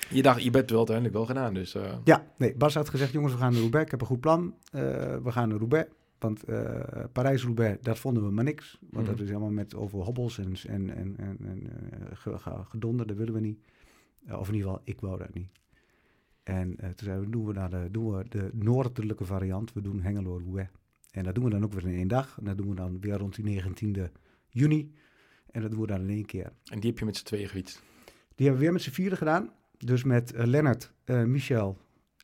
[0.10, 1.76] je dacht, je bent wel uiteindelijk wel gedaan, dus...
[1.76, 3.86] eh, Ja, nee, Bas had gezegd, jongens, we gaan naar Roubaix.
[3.86, 4.56] Ik heb een goed plan.
[4.72, 4.82] Eh,
[5.24, 5.90] we gaan naar Roubaix.
[6.20, 6.80] Want eh,
[7.12, 8.78] Parijs-Roubaix, dat vonden we maar niks.
[8.90, 9.16] Want Mhm.
[9.16, 11.70] dat is helemaal met over hobbels en, en, en, en, en
[12.14, 13.08] ge- ge- gedonder.
[13.08, 13.60] Dat willen we niet.
[14.32, 15.50] Of in ieder geval, ik wou dat niet.
[16.44, 19.74] En eh, toen zeiden we, doen we, naar de, doen we de noordelijke variant.
[19.74, 20.70] We doen Hengelo-Roubaix.
[21.12, 22.38] En dat doen we dan ook weer in één dag.
[22.40, 24.02] En dat doen we dan weer rond die 19e
[24.50, 24.94] juni.
[25.56, 26.52] En dat we dan in één keer.
[26.72, 27.82] en die heb je met z'n tweeën gefietst.
[28.36, 29.52] Die hebben we weer met z'n vieren gedaan.
[29.78, 31.78] Dus met eh, Lennart, eh, Michel,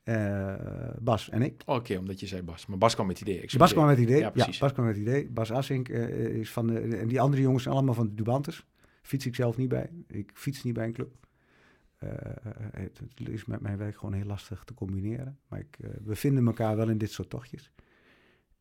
[0.04, 0.56] eh,
[1.00, 1.62] Bas en ik.
[1.66, 2.66] Oh, Oké, omdat je zei Bas.
[2.66, 3.50] Maar Bas kwam met het idee.
[3.58, 4.18] Bas kwam met het idee.
[4.18, 4.58] Ja, Ja, precies.
[4.58, 5.30] Bas kwam met het idee.
[5.30, 6.80] Bas Assink is van de...
[6.80, 8.66] En die andere jongens zijn allemaal van de Dubantes.
[9.02, 9.90] Fiets ik zelf niet bij.
[10.08, 11.16] Ik fiets niet bij een club.
[12.72, 15.40] Het, het is met mijn werk gewoon heel lastig te combineren.
[15.48, 17.72] Maar ik, we vinden elkaar wel in dit soort tochtjes.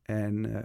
[0.02, 0.64] En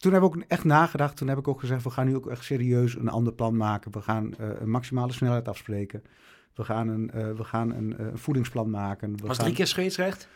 [0.00, 1.16] toen hebben we ook echt nagedacht.
[1.16, 3.92] Toen heb ik ook gezegd, we gaan nu ook echt serieus een ander plan maken.
[3.92, 6.02] We gaan eh, een maximale snelheid afspreken.
[6.54, 9.16] We gaan een, eh, we gaan een, eh, voedingsplan maken.
[9.16, 9.44] We Was gaan...
[9.44, 10.28] drie keer scheedsrecht?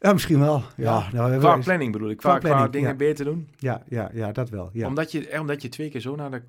[0.00, 0.62] Ja, misschien wel.
[0.76, 2.16] Ja, Ja, nou, Qua planning bedoel ik.
[2.16, 2.96] Qua, Qua qua planning, dingen ja.
[2.96, 3.48] beter doen.
[3.56, 4.70] ja, ja, ja, dat wel.
[4.72, 4.86] Ja.
[4.86, 6.42] Omdat, je, omdat je twee keer zo naar de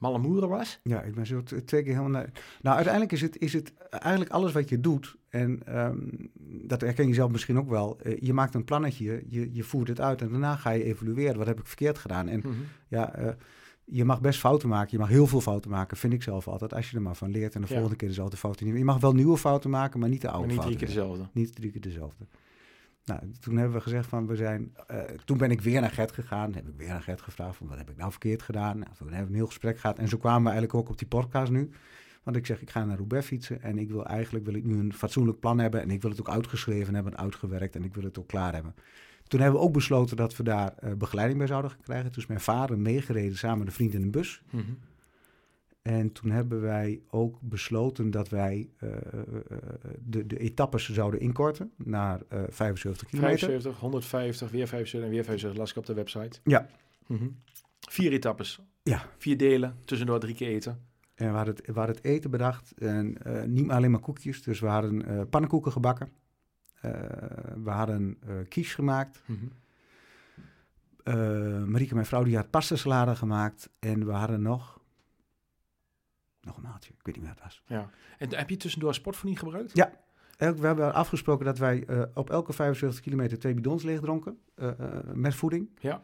[0.00, 0.80] malle was.
[0.82, 2.08] Ja, ik ben zo twee keer helemaal...
[2.10, 2.32] naar-
[2.62, 5.16] Nou, uiteindelijk is het, is het eigenlijk alles wat je doet...
[5.28, 5.98] en ehm,
[6.66, 7.98] dat herken je zelf misschien ook wel...
[8.00, 10.20] eh, je maakt een plannetje, je, je voert het uit...
[10.22, 11.38] en daarna ga je evalueren.
[11.38, 12.28] Wat heb ik verkeerd gedaan?
[12.28, 12.48] En Mhm.
[12.88, 13.32] ja, eh,
[13.84, 14.88] je mag best fouten maken.
[14.90, 16.74] Je mag heel veel fouten maken, vind ik zelf altijd.
[16.74, 17.72] Als je er maar van leert en de Ja.
[17.72, 18.82] volgende keer dezelfde fouten niet meer.
[18.82, 20.94] Je mag wel nieuwe fouten maken, maar niet de Maar oude niet drie fouten.
[20.94, 21.28] keer dezelfde.
[21.40, 22.24] Niet drie keer dezelfde.
[23.04, 24.74] Nou, toen hebben we gezegd van we zijn.
[24.86, 26.54] eh, toen ben ik weer naar Gert gegaan.
[26.54, 28.78] Heb ik weer naar Gert gevraagd van wat heb ik nou verkeerd gedaan.
[28.78, 29.98] Nou, toen hebben we een heel gesprek gehad.
[29.98, 31.70] En zo kwamen we eigenlijk ook op die podcast nu.
[32.22, 33.62] Want ik zeg, ik ga naar Roubaix fietsen.
[33.62, 35.80] En ik wil eigenlijk wil ik nu een fatsoenlijk plan hebben.
[35.82, 37.76] En ik wil het ook uitgeschreven hebben, en uitgewerkt.
[37.76, 38.74] En ik wil het ook klaar hebben.
[39.26, 42.12] Toen hebben we ook besloten dat we daar eh, begeleiding bij zouden gaan krijgen.
[42.12, 44.42] Toen is mijn vader meegereden samen met een vriend in een bus.
[44.50, 44.62] Mhm.
[45.90, 49.58] En toen hebben wij ook besloten dat wij eh, eh, eh,
[49.98, 53.38] de, de etappes zouden inkorten naar eh 75 kilometer.
[53.38, 55.60] 75, 150, weer 75 en weer 75.
[55.60, 56.40] Las ik op de website.
[56.44, 56.66] Ja.
[57.06, 57.28] Mhm.
[57.80, 58.60] Vier etappes.
[58.82, 59.02] Ja.
[59.18, 59.76] Vier delen.
[59.84, 60.84] Tussendoor drie keer eten.
[61.14, 62.72] En we hadden het, we hadden het eten bedacht.
[62.78, 64.42] En niet alleen maar koekjes.
[64.42, 66.12] Dus we hadden pannenkoeken gebakken.
[67.62, 69.22] We hadden quiche gemaakt.
[69.26, 69.46] Mhm.
[71.02, 73.70] Eh Marieke, mijn vrouw, die had pasta salade gemaakt.
[73.78, 74.79] En we hadden nog...
[76.42, 76.90] Nog een maaltje.
[76.98, 77.62] Ik weet niet meer wat het was.
[77.78, 77.90] Ja.
[78.18, 79.76] En heb je tussendoor sportvoeding gebruikt?
[79.76, 79.92] Ja.
[80.38, 84.38] We hebben afgesproken dat wij eh, op elke 75 kilometer twee bidons leeg dronken.
[84.54, 84.76] eh, eh,
[85.14, 85.68] met voeding.
[85.78, 86.02] Ja.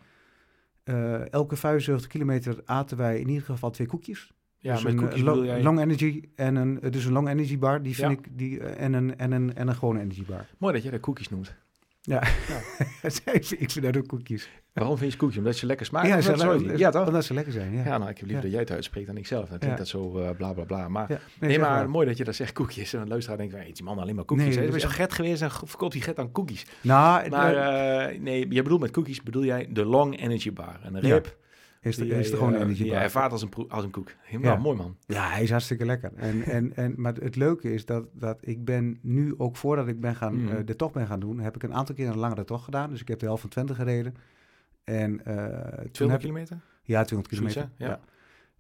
[1.30, 4.32] Elke 75 kilometer aten wij in ieder geval twee koekjes.
[4.58, 5.62] Ja, dus met een koekjes lo- jij...
[5.62, 7.82] long energy en een, dus een long energy bar.
[7.82, 8.18] Die vind Ja.
[8.18, 10.46] ik die, en, een, en, een, en een gewone energy bar.
[10.58, 11.56] Mooi dat jij dat koekjes noemt.
[13.58, 14.48] ik vind dat ook koekjes.
[14.72, 15.38] Waarom vind je koekjes?
[15.38, 16.08] Omdat ze lekker smaken?
[16.08, 17.06] ja, ze dat zo- le- ja, toch?
[17.06, 17.72] Omdat ze lekker zijn.
[17.72, 17.84] Ja.
[17.84, 18.40] Ja, nou, ik heb liever Ja.
[18.42, 19.48] dat jij het uitspreekt dan ik zelf.
[19.48, 19.82] Dan klinkt Ja.
[19.82, 20.88] dat zo eh, bla bla bla.
[20.88, 21.18] Maar Ja.
[21.40, 22.92] nee, maar mooi dat je dat zegt, koekjes.
[22.94, 24.56] En een luisteraar denkt, eet die man alleen maar koekjes.
[24.56, 26.66] Nee, dat is een get geweest en verkoopt die get aan koekjes.
[26.80, 30.78] Nou, Maar eh, eh, nee, je bedoelt met koekjes, bedoel jij de long energy bar.
[30.82, 31.36] En een Ja, rib,
[31.86, 34.08] is, is de gewone eh, energy die ervaart als een, als een koek.
[34.22, 34.58] Helemaal Ja.
[34.60, 34.96] mooi man.
[35.06, 36.12] Ja, hij is hartstikke lekker.
[36.16, 40.00] En, en, en, maar het leuke is dat, dat ik ben nu, ook voordat ik
[40.00, 40.56] ben gaan, Mhm.
[40.56, 42.90] eh, de tocht ben gaan doen, heb ik een aantal keer een langere tocht gedaan.
[42.90, 44.14] Dus ik heb de helft van Twente gereden.
[44.84, 46.58] En eh, toen 200 heb kilometer?
[46.82, 47.86] Ja, 200 Zoiets, kilometer.
[47.86, 48.00] Ja.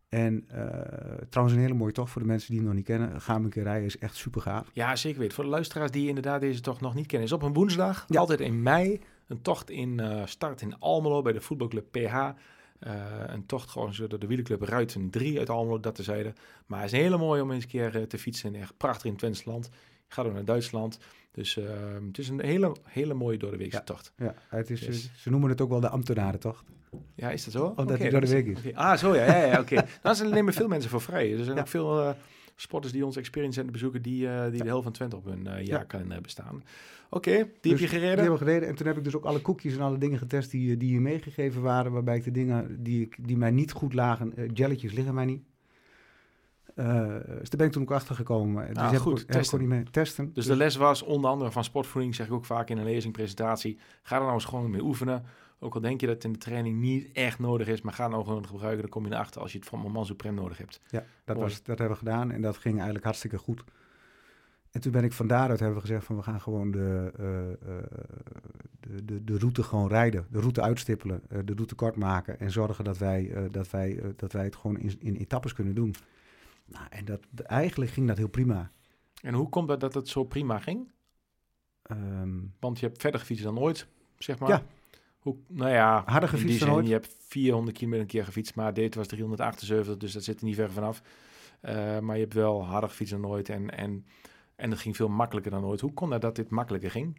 [0.08, 3.20] En eh, trouwens een hele mooie tocht voor de mensen die hem nog niet kennen.
[3.20, 4.70] Ga hem een keer rijden, is echt super gaaf.
[4.72, 5.32] Ja, zeker weet.
[5.32, 7.26] Voor de luisteraars die inderdaad deze toch nog niet kennen.
[7.28, 8.18] Is op een woensdag, Ja.
[8.20, 12.28] altijd in mei, Een tocht in eh, start in Almelo bij de voetbalclub PH.
[12.78, 12.94] Eh,
[13.26, 16.32] een tocht zo door de wielenclub Ruiten 3 uit Almelo, dat tezijde.
[16.66, 18.54] Maar het is een hele mooi om eens een keer eh, te fietsen.
[18.54, 19.68] Echt prachtig in het Twentse land.
[20.08, 20.98] Je gaat ook naar Duitsland.
[21.32, 21.64] Dus eh,
[22.06, 23.82] het is een hele, hele mooie door de weekse Ja.
[23.82, 24.12] tocht.
[24.16, 25.10] Ja, het is, Yes.
[25.16, 26.64] ze noemen het ook wel de ambtenarentocht.
[27.14, 27.64] Ja, is dat zo?
[27.66, 28.74] Omdat Oké, die door de week is.
[28.74, 29.74] Ah, zo ja, ja, ja oké.
[30.02, 31.32] nou, ze nemen veel mensen voor vrij.
[31.38, 31.62] Er zijn Ja.
[31.62, 32.10] ook veel eh,
[32.56, 35.46] sporters die ons Experience Center bezoeken, die, eh, die de helft van Twente op hun
[35.46, 36.62] eh jaarkalender hebben staan.
[37.10, 38.08] Oké, die heb Dus je Die gereden?
[38.18, 38.68] hebben we gereden.
[38.68, 40.92] En toen heb ik dus ook alle koekjes en alle dingen getest die, eh, die
[40.92, 41.92] je meegegeven waren.
[41.92, 45.24] Waarbij ik de dingen die, ik, die mij niet goed lagen, eh, jelletjes liggen mij
[45.24, 45.42] niet.
[46.74, 47.06] Eh,
[47.38, 48.66] dus daar ben ik toen ook achter gekomen.
[48.68, 50.30] Dus Ah, heb goed, ik heb ik niet mee testen.
[50.32, 53.12] Dus de les was onder andere van sportvoeding, zeg ik ook vaak in een lezing,
[53.12, 53.78] presentatie.
[54.02, 55.24] Ga er nou eens gewoon mee oefenen.
[55.58, 58.08] Ook al denk je dat het in de training niet echt nodig is, maar ga
[58.08, 58.80] nou gewoon gebruiken.
[58.80, 60.80] Dan kom je erachter als je het van moment suprem nodig hebt.
[60.90, 61.48] Ja, dat, Mooi.
[61.48, 63.64] was, dat hebben we gedaan en dat ging eigenlijk hartstikke goed.
[64.70, 67.50] En toen ben ik van daaruit hebben we gezegd van we gaan gewoon de, eh,
[67.50, 67.84] eh,
[68.80, 70.26] de, de, de route gewoon rijden.
[70.30, 74.32] De route uitstippelen, eh, de route kort maken en zorgen dat wij, dat wij, dat
[74.32, 75.94] wij het gewoon in, in etappes kunnen doen.
[76.64, 78.70] Nou, en dat, eigenlijk ging dat heel prima.
[79.22, 80.90] En hoe komt het dat het zo prima ging?
[81.82, 83.86] Ehm, Want je hebt verder gefietst dan ooit,
[84.18, 84.48] zeg maar.
[84.48, 84.62] Ja.
[85.26, 86.86] Hoe, nou ja, Harder in gefietst die dan zin, ooit.
[86.86, 90.44] Je hebt 400 kilometer een keer gefietst, maar dit was 378, dus dat zit er
[90.44, 91.02] niet ver vanaf.
[91.60, 94.04] Eh, maar je hebt wel harder gefietst dan ooit en, en,
[94.56, 95.80] en het ging veel makkelijker dan ooit.
[95.80, 97.18] Hoe kon dat dat dit makkelijker ging?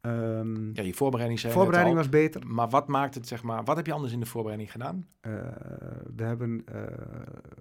[0.00, 2.02] ehm, Ja, je voorbereiding zei voorbereiding al.
[2.02, 2.46] was beter.
[2.46, 5.06] Maar wat maakt het, zeg maar, wat heb je anders in de voorbereiding gedaan?
[5.20, 5.32] Eh,
[6.16, 6.82] we hebben eh,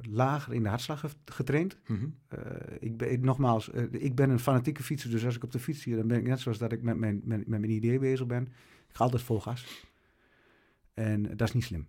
[0.09, 1.77] lager in de hartslag ge- getraind.
[1.87, 2.05] Mhm.
[2.79, 5.95] Ik ben, nogmaals, ik ben een fanatieke fietser, dus als ik op de fiets zie,
[5.95, 8.47] dan ben ik net zoals dat ik met mijn, met, met mijn idee bezig ben.
[8.93, 9.85] Ik ga altijd vol gas.
[10.93, 11.87] En dat is niet slim.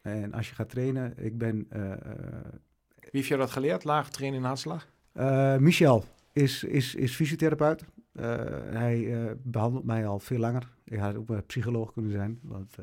[0.00, 1.66] En als je gaat trainen, ik ben...
[1.68, 1.98] eh, eh,
[3.00, 3.84] Wie heeft jou dat geleerd?
[3.84, 4.88] Laag trainen in hartslag?
[5.12, 7.84] eh, Michel is, is, is fysiotherapeut.
[8.70, 10.68] Hij eh, behandelt mij al veel langer.
[10.84, 12.76] Ik had ook een psycholoog kunnen zijn, want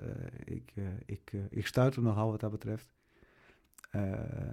[0.43, 0.73] ik,
[1.05, 2.93] ik, ik stuit er nogal wat dat betreft.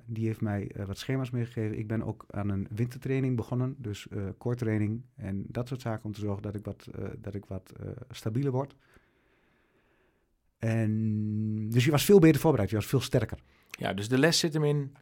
[0.04, 1.78] Die heeft mij wat schema's meegegeven.
[1.78, 6.12] Ik ben ook aan een wintertraining begonnen, dus eh koortraining en dat soort zaken om
[6.12, 7.72] te zorgen dat ik wat, dat ik wat
[8.10, 8.74] stabieler word.
[10.60, 13.38] En, dus je was veel beter voorbereid, je was veel sterker.
[13.70, 14.94] Ja, dus de les zit hem in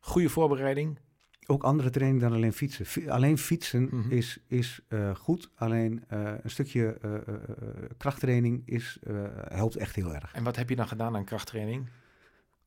[0.00, 0.98] goede voorbereiding.
[1.46, 2.86] Ook andere training dan alleen fietsen.
[2.86, 4.10] Fi- alleen fietsen Mhm.
[4.10, 5.50] is, is eh, goed.
[5.54, 7.10] Alleen eh, een stukje eh,
[7.96, 8.98] krachttraining is,
[9.48, 10.32] helpt echt heel erg.
[10.34, 11.84] En wat heb je dan gedaan aan krachttraining?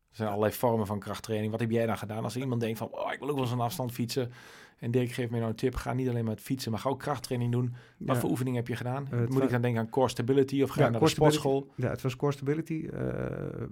[0.10, 1.52] Er zijn allerlei vormen van krachttraining.
[1.52, 3.54] Wat heb jij dan gedaan als iemand denkt van, oh, ik wil ook wel eens
[3.54, 4.32] een afstand fietsen.
[4.80, 6.90] En Dirk geeft mij nou een tip, ga niet alleen maar het fietsen, maar ga
[6.90, 7.74] ook krachttraining doen.
[7.98, 8.22] Wat Ja.
[8.22, 9.08] voor oefening heb je gedaan?
[9.10, 11.72] het Moet ik dan denken aan core stability of ga Ja, je naar de sportschool?
[11.76, 12.88] Ja, het was core stability.
[12.94, 13.00] Eh,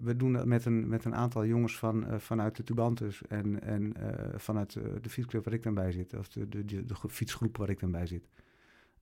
[0.01, 3.61] we doen dat met een, met een aantal jongens van, eh, vanuit de Tubantus en,
[3.63, 6.85] en eh, vanuit eh, de fietsclub waar ik dan bij zit, of de, de, de,
[6.85, 8.27] de gro- fietsgroep waar ik dan bij zit.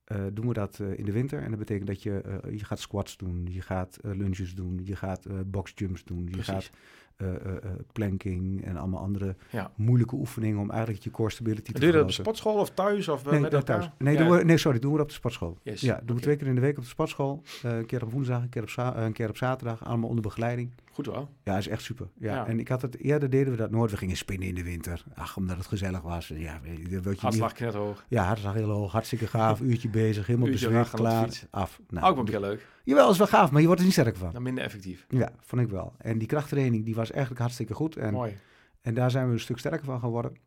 [0.06, 1.42] Eh, doen we dat eh, in de winter.
[1.42, 4.80] En dat betekent dat je, eh, je gaat squats doen, je gaat eh, lunges doen,
[4.84, 6.48] je gaat eh boxjumps doen, je Precies.
[6.54, 6.70] gaat
[7.18, 9.72] eh, eh, eh, planking en allemaal andere Ja.
[9.76, 12.70] moeilijke oefeningen om eigenlijk je core stability te Doe je dat op de sportschool of
[12.70, 13.80] thuis of Nee, met dat elkaar?
[13.80, 13.92] thuis.
[13.98, 14.20] Nee, Ja.
[14.28, 15.58] doen we, nee, sorry, doen we op de sportschool.
[15.64, 17.42] Yes, Ja, doen we twee keer in de week op de sportschool.
[17.64, 19.86] Een keer op woensdag, een keer op, een keer op zaterdag.
[19.86, 20.72] Allemaal onder begeleiding.
[20.92, 21.30] Goed wel.
[21.44, 22.08] Ja, is echt super.
[22.18, 22.34] Ja.
[22.36, 22.48] Ja.
[22.48, 23.92] En ik had het, eerder deden we dat nooit.
[23.92, 25.04] We gingen spinnen in de winter.
[25.16, 26.28] Ach, omdat het gezellig was.
[26.28, 27.58] Ja, weet je, Hartslag niet.
[27.58, 28.06] knetterhoog.
[28.08, 28.92] Ja, hartslag heel hoog.
[28.92, 29.60] Hartstikke gaaf.
[29.70, 30.28] Uurtje bezig.
[30.28, 30.90] Helemaal bezweet.
[30.90, 31.30] Klaar.
[31.50, 31.80] Af.
[31.90, 32.68] Nou, ook wel keer leuk.
[32.86, 33.52] Jawel, is wel gaaf.
[33.52, 34.32] Maar je wordt er niet sterker van.
[34.32, 35.06] Dan minder effectief.
[35.10, 35.94] Ja, vond ik wel.
[35.98, 37.96] En die krachttraining die was eigenlijk hartstikke goed.
[37.96, 38.38] En, Mooi.
[38.82, 40.38] en daar zijn we een stuk sterker van geworden.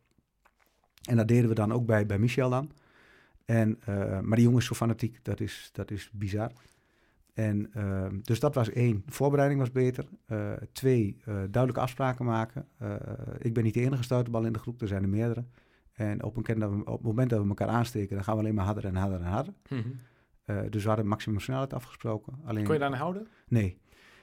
[1.03, 2.71] En dat deden we dan ook bij, bij Michel dan.
[3.45, 6.53] En, eh, maar die jongen is zo fanatiek, dat is, dat is bizar.
[7.39, 9.03] En, eh, dus dat was één.
[9.07, 10.05] Voorbereiding was beter.
[10.27, 12.67] Eh, twee, eh, duidelijke afspraken maken.
[13.39, 15.45] Ik ben niet de enige stuiterbal in de groep, er zijn er meerdere.
[15.93, 18.41] En op, een, dat we, op het moment dat we elkaar aansteken, dan gaan we
[18.41, 19.55] alleen maar harder en harder en harder.
[19.69, 19.89] Mhm.
[20.49, 22.33] Eh, dus we hadden maximum snelheid afgesproken.
[22.45, 23.27] Alleen, Kon je daar aan houden?
[23.49, 23.79] Nee.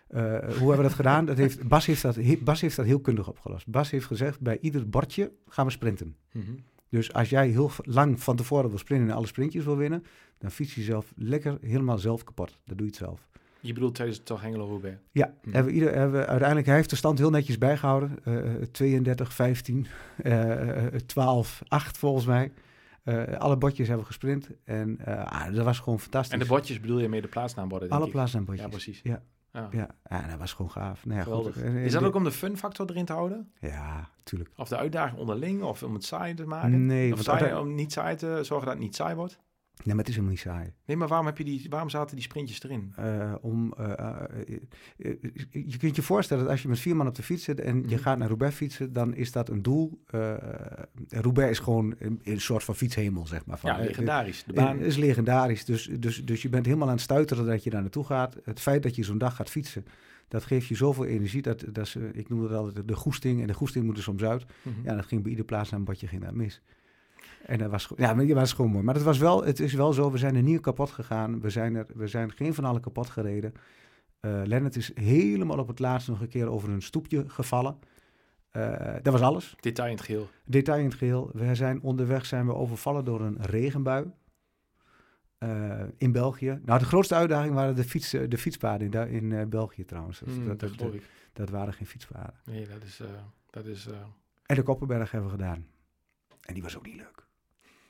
[0.07, 1.25] Eh, hoe hebben we dat gedaan?
[1.25, 3.67] Dat heeft, Bas, heeft dat, he- Bas heeft dat heel kundig opgelost.
[3.67, 6.15] Bas heeft gezegd, bij ieder bordje gaan we sprinten.
[6.31, 6.51] Mhm.
[6.89, 10.03] Dus als jij heel lang van tevoren wil sprinten en alle sprintjes wil winnen,
[10.37, 12.49] dan fiets je zelf lekker helemaal zelf kapot.
[12.65, 13.27] Dat doe je het zelf.
[13.59, 14.97] Je bedoelt tijdens het toch Hengelo Roubaix?
[15.11, 15.51] Ja, Hm.
[15.51, 18.11] hebben we ieder, hebben we, uiteindelijk, hij heeft de stand heel netjes bijgehouden.
[18.23, 18.33] Eh,
[18.71, 19.87] 32, 15,
[20.23, 22.51] eh, 12, 8 volgens mij.
[23.05, 26.33] Eh, alle bordjes hebben we gesprint en eh, ah, dat was gewoon fantastisch.
[26.33, 27.89] En de bordjes bedoel je mee de plaatsnaamborden?
[27.89, 28.55] Alle ik?
[28.55, 28.99] Ja, precies.
[29.03, 29.21] Ja.
[29.71, 29.89] Ja.
[30.09, 31.05] Ja, dat was gewoon gaaf.
[31.05, 31.55] Nou ja, goed.
[31.63, 33.51] Is dat ook om de fun factor erin te houden?
[33.59, 34.51] Ja, tuurlijk.
[34.55, 35.61] Of de uitdaging onderling?
[35.63, 36.85] Of om het saai te maken?
[36.85, 39.39] Nee, of saai, om niet saai te zorgen dat het niet saai wordt?
[39.83, 40.73] Nee, maar het is helemaal niet saai.
[40.85, 42.93] Nee, maar waarom, heb je die, waarom zaten die sprintjes erin?
[42.99, 43.87] Uh, om, uh,
[44.97, 45.15] uh,
[45.51, 47.75] je kunt je voorstellen dat als je met vier man op de fiets zit en
[47.75, 47.97] je Mhm.
[47.97, 50.03] gaat naar Roubaix fietsen, dan is dat een doel.
[51.09, 53.59] Roubaix is gewoon een, een, soort van fietshemel, zeg maar.
[53.59, 54.43] Van, ja, legendarisch.
[54.43, 55.65] De baan is legendarisch.
[55.65, 58.37] Dus, dus, dus je bent helemaal aan het stuiteren dat je daar naartoe gaat.
[58.43, 59.85] Het feit dat je zo'n dag gaat fietsen,
[60.27, 61.41] dat geeft je zoveel energie.
[61.41, 63.41] Dat, dat is, ik noem het altijd de goesting.
[63.41, 64.45] En de goesting moet er soms uit.
[64.61, 64.75] Mhm.
[64.83, 66.61] Ja, dat ging bij ieder plaats aan een badje ging dat mis.
[67.45, 68.83] En dat was, ja, maar was gewoon mooi.
[68.83, 71.41] Maar het, was wel, het is wel zo, we zijn er niet kapot gegaan.
[71.41, 73.53] We zijn, er, we zijn geen van allen kapot gereden.
[74.21, 77.77] Uh, Lennart is helemaal op het laatst nog een keer over een stoepje gevallen.
[78.51, 79.55] Uh, dat was alles.
[79.59, 80.29] Detail in het geheel.
[80.45, 81.29] Detail in het geheel.
[81.33, 84.11] We zijn onderweg zijn we overvallen door een regenbui.
[85.39, 86.59] Uh, in België.
[86.63, 90.21] Nou, de grootste uitdaging waren de, fiets, de fietspaden in, in uh, België trouwens.
[90.21, 90.93] Mm, dat, dat, dat,
[91.33, 92.33] dat, waren geen fietspaden.
[92.45, 93.01] Nee, dat is...
[93.49, 93.87] Dat is
[94.45, 95.67] en de Koppenberg hebben we gedaan.
[96.41, 97.24] En die was ook niet leuk.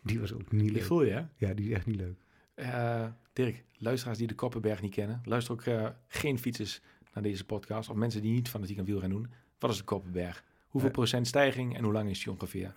[0.06, 0.74] Die was ook niet leuk.
[0.74, 1.22] Die voel je, hè?
[1.36, 2.18] Ja, die is echt niet leuk.
[2.56, 6.82] Uh, Dirk, luisteraars die de Koppenberg niet kennen, luister ook uh, geen fietsers
[7.14, 7.90] naar deze podcast.
[7.90, 9.32] Of mensen die niet fanatiek aan wielrennen doen.
[9.60, 10.44] Wat is de Koppenberg?
[10.68, 12.74] Hoeveel uh, procent stijging en hoe lang is die ongeveer?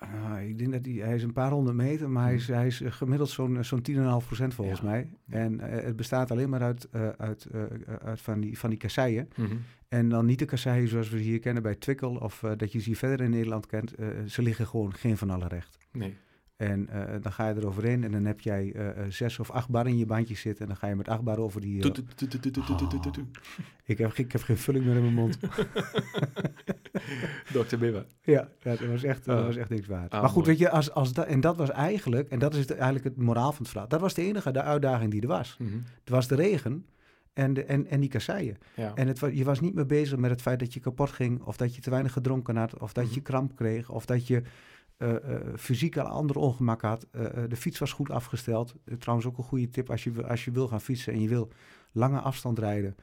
[0.46, 2.82] ik denk dat hij, hij is een paar honderd meter, maar hij is, hij is
[2.84, 4.86] gemiddeld zo'n zo'n 10,5 procent volgens ja.
[4.86, 5.10] mij.
[5.28, 7.46] En het bestaat alleen maar uit, uit,
[8.02, 9.28] uit van, die, van die kasseien.
[9.36, 9.62] Mm -hmm.
[9.88, 12.84] En dan niet de kasseien zoals we hier kennen bij Twickel of dat je ze
[12.84, 13.94] hier verder in Nederland kent.
[14.26, 15.78] ze liggen gewoon geen van alle recht.
[15.92, 16.16] Nee.
[16.58, 19.86] En uh, dan ga je eroverheen en dan heb jij uh, zes of acht bar
[19.86, 20.62] in je bandjes zitten.
[20.62, 21.78] En dan ga je met acht bar over die...
[21.78, 21.84] Uh...
[21.90, 21.96] Oh,
[23.84, 25.38] ik, heb, ik heb geen vulling meer in mijn mond.
[27.52, 27.76] Dr.
[27.78, 28.04] Bibba.
[28.22, 30.12] Ja, dat was echt, dat was echt niks waard.
[30.12, 32.70] maar goed, weet je, als, als dat, en dat was eigenlijk, en dat is het,
[32.70, 33.88] eigenlijk het moraal van het verhaal.
[33.88, 35.56] Dat was de enige de uitdaging die er was.
[35.58, 35.82] Mm -hmm.
[36.04, 36.86] Er was de regen
[37.32, 38.56] en, de, en, en die kasseien.
[38.74, 38.92] Ja.
[38.94, 41.56] En het, je was niet meer bezig met het feit dat je kapot ging, of
[41.56, 43.14] dat je te weinig gedronken had, of dat Mhm.
[43.14, 44.42] je kramp kreeg, of dat je
[44.98, 45.14] uh,
[45.56, 47.06] fysiek een ander ongemak had.
[47.12, 48.74] Uh, de fiets was goed afgesteld.
[48.98, 51.52] trouwens ook een goede tip als je, als je wil gaan fietsen en je wil
[51.92, 52.96] lange afstand rijden.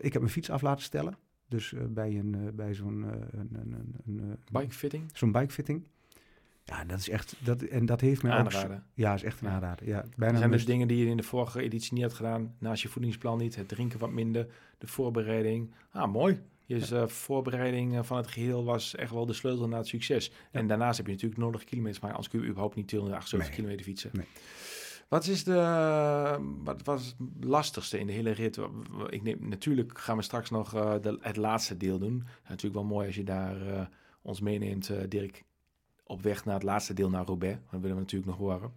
[0.00, 1.16] Ik heb mijn fiets af laten stellen.
[1.48, 5.04] Dus bij, een, bij zo'n een, een, een, bikefitting.
[5.12, 5.86] Zo'n bikefitting.
[6.66, 7.36] Ja, dat is echt.
[7.44, 8.84] Dat, en dat heeft mij aanraden.
[8.94, 9.86] Ja, is echt een aanrader.
[9.86, 12.54] Ja, bijna zijn dus dingen die je in de vorige editie niet had gedaan.
[12.58, 13.56] Naast je voedingsplan niet.
[13.56, 14.46] Het drinken wat minder.
[14.78, 15.74] De voorbereiding.
[15.90, 16.40] Ah, mooi.
[16.66, 20.26] Dus uh, voorbereiding van het geheel was echt wel de sleutel naar het succes.
[20.26, 20.32] Ja.
[20.50, 23.58] En daarnaast heb je natuurlijk nodig kilometers, maar anders kun je überhaupt niet 278 nee.
[23.58, 24.10] kilometer fietsen.
[24.12, 24.26] Nee.
[25.08, 28.60] Wat is de, wat was het lastigste in de hele rit?
[29.08, 32.24] Ik neem, natuurlijk gaan we straks nog uh, de, het laatste deel doen.
[32.48, 33.80] Natuurlijk wel mooi als je daar uh,
[34.22, 35.44] ons meeneemt, Dirk,
[36.04, 37.58] op weg naar het laatste deel naar Roubaix.
[37.70, 38.72] Dat willen we natuurlijk nog horen.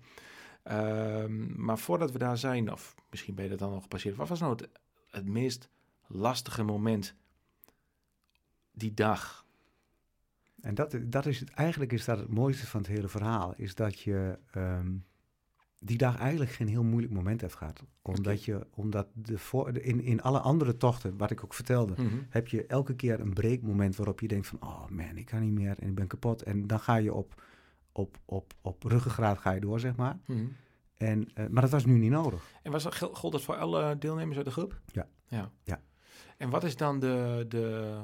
[0.68, 1.26] Uh,
[1.56, 4.16] maar voordat we daar zijn, of misschien ben je dat dan al gepasseerd.
[4.16, 4.70] Wat was nou het,
[5.10, 5.70] het meest
[6.08, 7.16] lastige moment
[8.80, 9.46] die dag.
[10.62, 13.54] En dat, dat is het, eigenlijk is dat het mooiste van het hele verhaal.
[13.58, 15.06] Is dat je um,
[15.80, 17.84] die dag eigenlijk geen heel moeilijk moment hebt gehad.
[18.02, 18.40] Omdat okay.
[18.46, 22.08] je, omdat de voor, de, in, in alle andere tochten, wat ik ook vertelde, mm
[22.08, 22.26] -hmm.
[22.30, 25.52] heb je elke keer een breekmoment waarop je denkt van, oh man, ik kan niet
[25.52, 26.44] meer en ik ben kapot.
[26.44, 27.44] En dan ga je op,
[27.92, 30.20] op, op, op ruggengraat ga je door, zeg maar.
[30.26, 30.56] Mm -hmm.
[30.98, 32.44] en, uh, maar dat was nu niet nodig.
[32.64, 34.80] En was dat, gold dat voor alle deelnemers uit de groep?
[34.86, 35.08] Ja.
[35.28, 35.52] Ja.
[35.64, 35.82] ja.
[36.38, 37.96] En wat is dan de, de,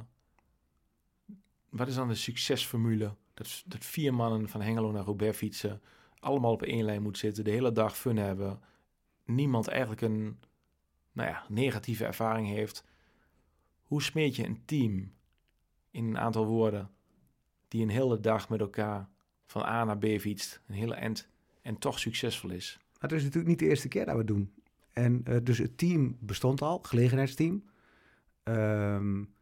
[1.75, 3.15] wat is dan de succesformule?
[3.33, 5.81] Dat, vier mannen van Hengelo naar Roubaix fietsen,
[6.19, 8.59] allemaal op één lijn moeten zitten, de hele dag fun hebben,
[9.25, 10.39] niemand eigenlijk een
[11.11, 12.83] nou ja, negatieve ervaring heeft.
[13.83, 15.11] Hoe smeet je een team
[15.91, 16.89] in een aantal woorden
[17.67, 19.09] die een hele dag met elkaar
[19.45, 21.27] van A naar B fietst, een hele end,
[21.61, 22.79] en toch succesvol is?
[22.97, 24.53] Het is natuurlijk niet de eerste keer dat we het doen.
[24.93, 27.63] En uh, dus het team bestond al, gelegenheidsteam.
[28.43, 29.34] Um,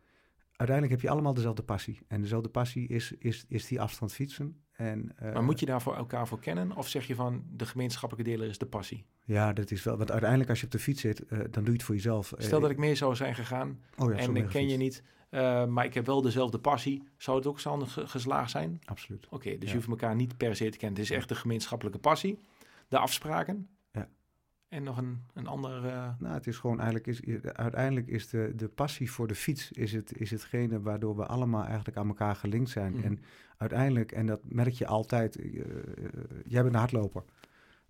[0.56, 2.00] uiteindelijk heb je allemaal dezelfde passie.
[2.08, 4.64] En dezelfde passie is, is, is die afstand fietsen.
[4.72, 6.76] En, uh, maar moet je daar voor elkaar voor kennen?
[6.76, 9.06] Of zeg je van de gemeenschappelijke deler is de passie?
[9.26, 9.98] Ja, dat is wel.
[9.98, 12.34] Want uiteindelijk als je op de fiets zit, uh, dan doe je het voor jezelf.
[12.38, 15.66] Stel dat ik meer zou zijn gegaan oh ja, en ik ken je niet, uh,
[15.66, 17.04] maar ik heb wel dezelfde passie.
[17.18, 18.82] Zou het ook zo ge geslaagd zijn?
[18.86, 19.26] Absoluut.
[19.26, 19.68] Oké, okay, dus ja.
[19.68, 21.00] je hoeft elkaar niet per se te kennen.
[21.00, 22.40] Het is echt de gemeenschappelijke passie,
[22.88, 23.70] de afspraken.
[24.74, 25.86] En nog een, een ander...
[25.86, 26.10] Uh...
[26.20, 27.08] Nou, het is gewoon eigenlijk...
[27.08, 29.72] Is, uiteindelijk is de, de passie voor de fiets...
[29.72, 32.94] Is, het, is hetgene waardoor we allemaal eigenlijk aan elkaar gelinkt zijn.
[32.94, 33.04] Mm.
[33.04, 33.20] En
[33.58, 35.40] uiteindelijk, en dat merk je altijd...
[35.40, 35.64] Uh, uh,
[36.46, 37.24] jij bent een hardloper.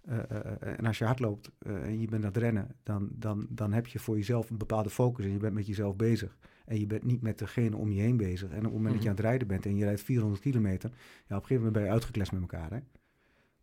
[0.10, 0.20] Uh,
[0.60, 2.76] en als je hardloopt en je bent aan het rennen...
[2.84, 5.26] Dan, dan, dan heb je voor jezelf een bepaalde focus...
[5.26, 6.38] en je bent met jezelf bezig.
[6.66, 8.50] En je bent niet met degene om je heen bezig.
[8.50, 8.88] En op het moment Mhm.
[8.88, 8.94] mm.
[8.94, 9.66] dat je aan het rijden bent...
[9.66, 10.90] en je rijdt 400 kilometer...
[10.90, 10.98] Ja,
[11.36, 12.80] op een gegeven moment ben je uitgeklest met elkaar, hè?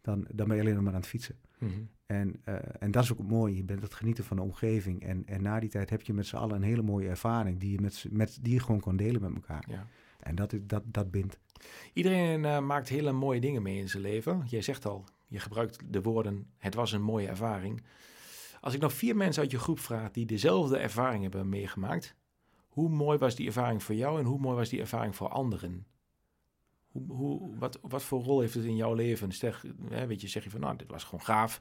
[0.01, 1.39] Dan, dan ben je alleen nog maar aan het fietsen.
[1.59, 1.89] Mm -hmm.
[2.07, 3.57] En, uh, en dat is ook mooi.
[3.57, 5.03] Je bent het genieten van de omgeving.
[5.03, 7.73] En, en na die tijd heb je met z'n allen een hele mooie ervaring die
[7.73, 9.65] je, met, met, die je gewoon kan delen met elkaar.
[9.69, 9.87] Ja.
[10.21, 11.39] En dat, dat, dat bindt.
[11.93, 14.43] Iedereen uh, maakt hele mooie dingen mee in zijn leven.
[14.47, 17.83] Jij zegt al, Je gebruikt de woorden, het was een mooie ervaring.
[18.61, 22.15] Als ik nou vier mensen uit je groep vraag die dezelfde ervaring hebben meegemaakt,
[22.69, 25.87] hoe mooi was die ervaring voor jou en hoe mooi was die ervaring voor anderen?
[27.21, 29.33] Hoe, wat, wat voor rol heeft het in jouw leven?
[29.33, 31.61] Zeg, hè, weet je, zeg je van, nou, dit was gewoon gaaf.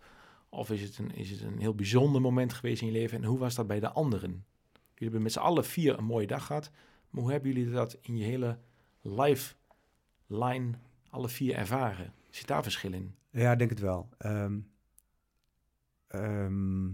[0.49, 3.17] Of is het, een, is het een heel bijzonder moment geweest in je leven?
[3.17, 4.31] En hoe was dat bij de anderen?
[4.71, 6.71] Jullie hebben met z'n allen vier een mooie dag gehad.
[7.09, 8.59] Maar hoe hebben jullie dat in je hele
[9.01, 10.71] lifeline
[11.09, 12.13] alle vier ervaren?
[12.29, 13.15] Zit daar verschil in?
[13.29, 14.09] Ja, ik denk het wel.
[14.17, 14.59] Ehm,
[16.07, 16.87] ehm,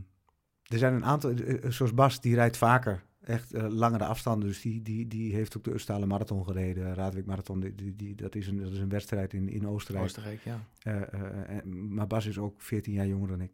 [0.63, 4.47] er zijn een aantal, eh, eh, zoals Bas, die rijdt vaker echt uh, langere afstanden.
[4.47, 7.59] Dus die, die, die heeft ook de Ustale Marathon gereden, Radwijk Marathon.
[7.59, 10.05] Die, die, dat, is een, dat is een wedstrijd in, in Oostenrijk.
[10.05, 10.67] Oostenrijk, ja.
[10.87, 13.51] Uh, uh, maar Bas is ook 14 jaar jonger dan ik.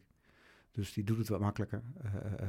[0.72, 1.82] Dus die doet het wat makkelijker.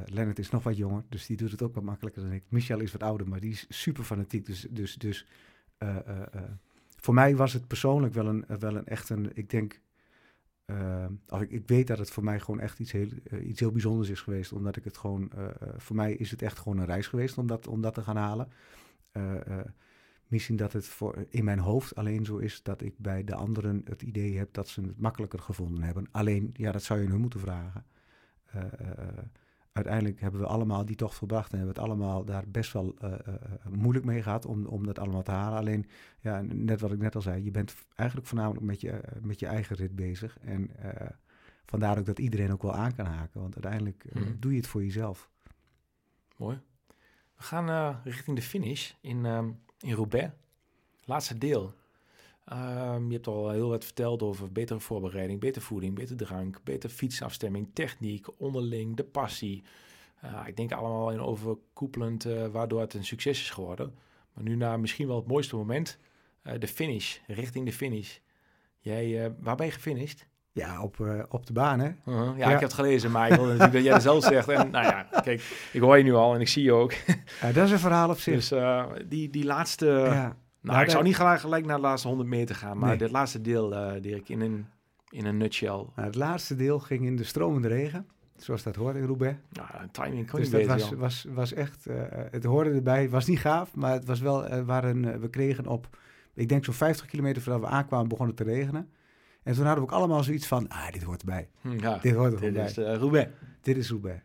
[0.05, 2.43] Lennart is nog wat jonger, dus die doet het ook wat makkelijker dan ik.
[2.47, 4.45] Michel is wat ouder, maar die is super fanatiek.
[4.45, 5.25] Dus, dus, dus
[6.95, 9.79] voor mij was het persoonlijk wel een, wel een echt een, ik denk,
[10.65, 11.05] uh,
[11.41, 14.09] ik, ik, weet dat het voor mij gewoon echt iets heel, uh, iets heel bijzonders
[14.09, 14.51] is geweest.
[14.51, 15.47] Omdat ik het gewoon, uh,
[15.77, 18.15] voor mij is het echt gewoon een reis geweest om dat, om dat te gaan
[18.15, 18.47] halen.
[20.27, 23.81] misschien dat het voor, in mijn hoofd alleen zo is dat ik bij de anderen
[23.85, 26.07] het idee heb dat ze het makkelijker gevonden hebben.
[26.11, 27.85] Alleen, ja, dat zou je hun moeten vragen
[29.73, 32.95] uiteindelijk hebben we allemaal die tocht volbracht en hebben we het allemaal daar best wel
[33.03, 33.33] uh, uh,
[33.69, 35.59] moeilijk mee gehad om, om dat allemaal te halen.
[35.59, 35.85] Alleen,
[36.19, 39.45] ja, net wat ik net al zei, je bent eigenlijk voornamelijk met je, met je
[39.45, 40.39] eigen rit bezig.
[40.39, 40.71] En
[41.65, 44.35] vandaar ook dat iedereen ook wel aan kan haken, want uiteindelijk mm.
[44.39, 45.29] doe je het voor jezelf.
[46.37, 46.59] Mooi.
[47.35, 50.33] We gaan richting de finish in, um, in Roubaix.
[51.03, 51.73] Laatste deel.
[52.51, 56.93] Um, je hebt al heel wat verteld over betere voorbereiding, betere voeding, betere drank, betere
[56.93, 59.63] fietsafstemming, techniek, onderling, de passie.
[60.23, 63.93] Uh, ik denk allemaal in overkoepelend, uh, waardoor het een succes is geworden.
[64.33, 65.97] Maar nu naar misschien wel het mooiste moment,
[66.43, 68.17] uh, de finish, richting de finish.
[68.79, 70.27] Jij, waar ben je gefinished?
[70.51, 71.91] Ja, op, op de baan, hè?
[72.03, 72.15] -huh.
[72.15, 74.49] ja, ja, ik heb het gelezen, maar ik wil natuurlijk dat jij het zelf zegt.
[74.49, 76.93] En nou ja, kijk, ik hoor je nu al en ik zie je ook.
[77.53, 78.47] Dat is een verhaal op zich.
[78.47, 78.53] Dus
[79.07, 79.85] die, die laatste...
[79.85, 80.41] Ja.
[80.63, 82.97] Nou, ik zou niet gelijk, gelijk naar de laatste 100 meter gaan, maar nee.
[82.97, 84.65] het laatste deel, uh, Dirk, in een,
[85.09, 85.69] in een nutshell.
[85.69, 89.37] Nou, het laatste deel ging in de stromende regen, zoals dat hoort in Roubaix.
[89.51, 92.01] Nou, timing kon dus niet dat was, was, was echt, uh,
[92.31, 93.01] het hoorde erbij.
[93.01, 95.97] Het was niet gaaf, maar het was wel, uh, waren, we kregen op,
[96.33, 98.89] ik denk zo'n 50 kilometer voordat we aankwamen, begon het te regenen.
[99.43, 101.49] En toen hadden we ook allemaal zoiets van, ah, dit hoort erbij.
[101.61, 102.65] Hm, ja, dit hoort dit erbij.
[102.65, 103.31] is Roubaix.
[103.61, 104.21] Dit is Roubaix.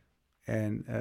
[0.48, 0.96] En uh,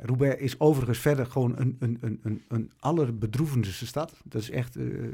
[0.00, 4.14] Roubaix is overigens verder gewoon een, een, een, een, een allerbedroevendste stad.
[4.24, 5.08] Dat is echt uh,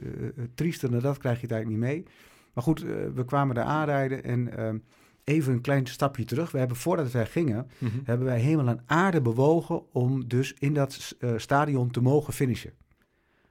[0.55, 2.05] triester dan dat krijg je het eigenlijk niet mee.
[2.53, 2.81] Maar goed,
[3.15, 4.83] we kwamen daar aanrijden en
[5.25, 6.51] even een klein stapje terug.
[6.51, 8.01] We hebben voordat wij gingen, mm -hmm.
[8.05, 12.73] hebben wij helemaal aan aarde bewogen om dus in dat stadion te mogen finishen.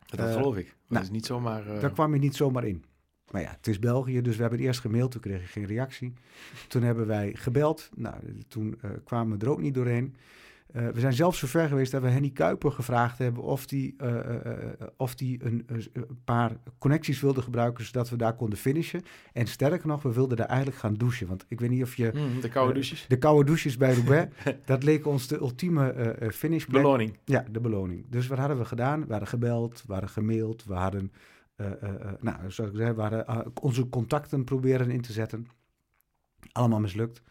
[0.05, 0.65] Dat geloof ik.
[0.65, 1.79] Dat nou, is niet zomaar...
[1.79, 2.83] Daar kwam je niet zomaar in.
[3.31, 6.13] Maar ja, het is België, dus we hebben eerst gemaild, toen kreeg ik geen reactie.
[6.67, 8.15] Toen hebben wij gebeld, nou,
[8.47, 10.15] toen uh, kwamen we er ook niet doorheen.
[10.75, 13.95] Uh, we zijn zelfs zo ver geweest dat we Henny Kuiper gevraagd hebben of die,
[14.03, 14.19] uh,
[14.97, 15.65] of die een,
[16.23, 19.01] paar connecties wilde gebruiken zodat we daar konden finishen.
[19.33, 21.27] En sterker nog, we wilden daar eigenlijk gaan douchen.
[21.27, 22.11] Want ik weet niet of je...
[22.13, 23.05] Mm, de koude douches.
[23.07, 26.81] de koude douches bij Roubaix, dat leek ons de ultieme finishplek.
[26.81, 27.17] Beloning.
[27.25, 28.05] Ja, de beloning.
[28.09, 29.05] Dus wat hadden we gedaan?
[29.05, 31.11] We hadden gebeld, we hadden gemaild, we hadden...
[31.57, 35.47] Uh, uh, uh, nou, zoals ik zei, we hadden onze contacten proberen in te zetten.
[36.51, 37.21] Allemaal mislukt.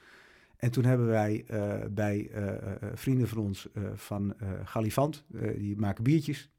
[0.56, 1.44] En toen hebben wij
[1.90, 2.30] bij
[2.94, 5.24] vrienden van ons van Galifant,
[5.56, 6.50] die maken biertjes.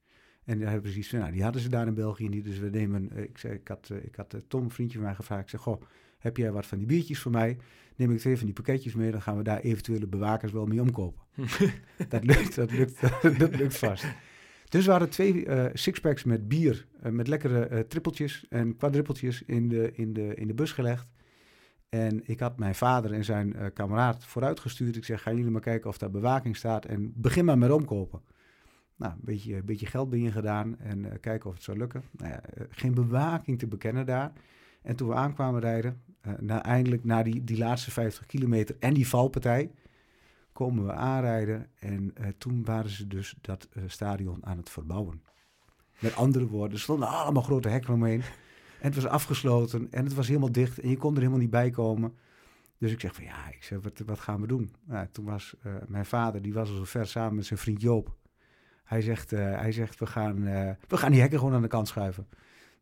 [0.44, 2.44] En daar hebben we zoiets van, nou, die hadden ze daar in België niet.
[2.44, 5.44] Dus we nemen, ik, zei, ik had, ik had Tom, een vriendje van mij, gevraagd.
[5.44, 5.82] Ik zeg, goh,
[6.18, 7.58] heb jij wat van die biertjes voor mij?
[7.96, 10.82] Neem ik twee van die pakketjes mee, dan gaan we daar eventuele bewakers wel mee
[10.82, 11.22] omkopen.
[12.10, 13.02] dat lukt, dat lukt,
[13.40, 14.06] dat lukt vast.
[14.76, 19.42] Dus we hadden twee uh, sixpacks met bier, uh, met lekkere uh, trippeltjes en kwadruppeltjes
[19.42, 21.08] in de, in, de, in de bus gelegd.
[21.90, 24.96] En ik had mijn vader en zijn kameraad vooruitgestuurd.
[24.96, 28.22] Ik zeg, gaan jullie maar kijken of daar bewaking staat en begin maar met omkopen.
[28.96, 32.04] Nou, een beetje, een beetje geld binnen gedaan en kijken of het zou lukken.
[32.12, 34.32] Nou ja, geen bewaking te bekennen daar.
[34.82, 36.02] En toen we aankwamen rijden,
[36.48, 39.72] eindelijk na die, die laatste 50 kilometer en die valpartij
[40.56, 45.24] komen we aanrijden en uh, toen waren ze dus dat uh, stadion aan het verbouwen.
[46.00, 48.22] Met andere woorden, er stonden allemaal grote hekken omheen.
[48.80, 51.50] En het was afgesloten en het was helemaal dicht en je kon er helemaal niet
[51.50, 52.14] bij komen.
[52.78, 54.74] Dus ik zeg van ja, ik zeg, wat, wat gaan we doen?
[54.84, 57.82] Nou, toen was uh, mijn vader, die was al zo ver samen met zijn vriend
[57.82, 58.16] Joop.
[58.84, 60.44] Hij zegt, hij zegt we, gaan,
[60.88, 62.28] we gaan die hekken gewoon aan de kant schuiven.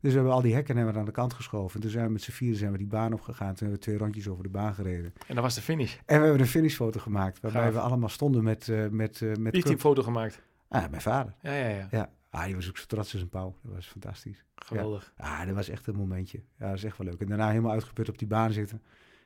[0.04, 1.74] Dus we hebben al die hekken hebben we aan de kant geschoven.
[1.74, 3.46] En toen zijn we met z'n vieren zijn we die baan opgegaan.
[3.46, 5.12] Toen hebben we twee rondjes over de baan gereden.
[5.26, 5.94] En dat was de finish?
[5.94, 7.40] En we hebben een finishfoto gemaakt.
[7.40, 7.72] Waarbij Gaaf.
[7.72, 8.68] we allemaal stonden met...
[8.68, 10.42] Uh, met, uh, met Wie heeft die foto gemaakt?
[10.68, 11.34] Ah, mijn vader.
[11.42, 11.88] Ja, ja, ja.
[11.90, 12.10] ja.
[12.30, 13.54] Ah, die was ook zo trots als een pauw.
[13.62, 14.44] Dat was fantastisch.
[14.54, 15.12] Geweldig.
[15.18, 15.24] Ja.
[15.24, 16.42] Ah, dat was echt een momentje.
[16.58, 17.20] Ja, dat is echt wel leuk.
[17.20, 18.82] En daarna helemaal uitgeput op die baan zitten.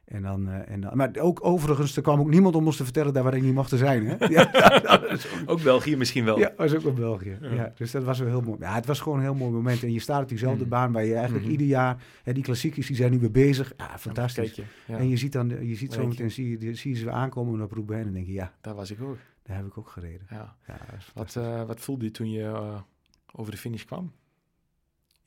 [0.08, 2.84] En dan, eh, en dan, maar ook overigens, er kwam ook niemand om ons te
[2.84, 4.06] vertellen dat we er niet mochten zijn.
[4.06, 4.26] Hè?
[4.36, 4.50] Ja,
[4.86, 6.38] ook- Ook België misschien wel.
[6.38, 7.38] ja, was ook in België.
[7.40, 7.52] Ja.
[7.52, 7.72] Ja.
[7.76, 8.56] dus dat was wel heel mooi.
[8.60, 9.82] Ja, het was gewoon een heel mooi moment.
[9.82, 10.68] En je staat op diezelfde Mhm.
[10.68, 11.52] baan waar je eigenlijk Mhm.
[11.52, 12.02] ieder jaar...
[12.22, 13.72] Hè, die klassiekers die zijn nu weer bezig.
[13.76, 14.54] Ja, fantastisch.
[14.54, 17.14] Je, En je ziet dan, je ziet zo meteen, zie je, zie je ze weer
[17.14, 17.98] aankomen op Roubaix.
[18.00, 19.16] En dan denk je, ja, daar was ik ook.
[19.42, 20.26] daar heb ik ook gereden.
[20.30, 20.56] Ja.
[21.14, 22.80] Wat, eh, wat voelde je toen je eh,
[23.32, 24.12] over de finish kwam?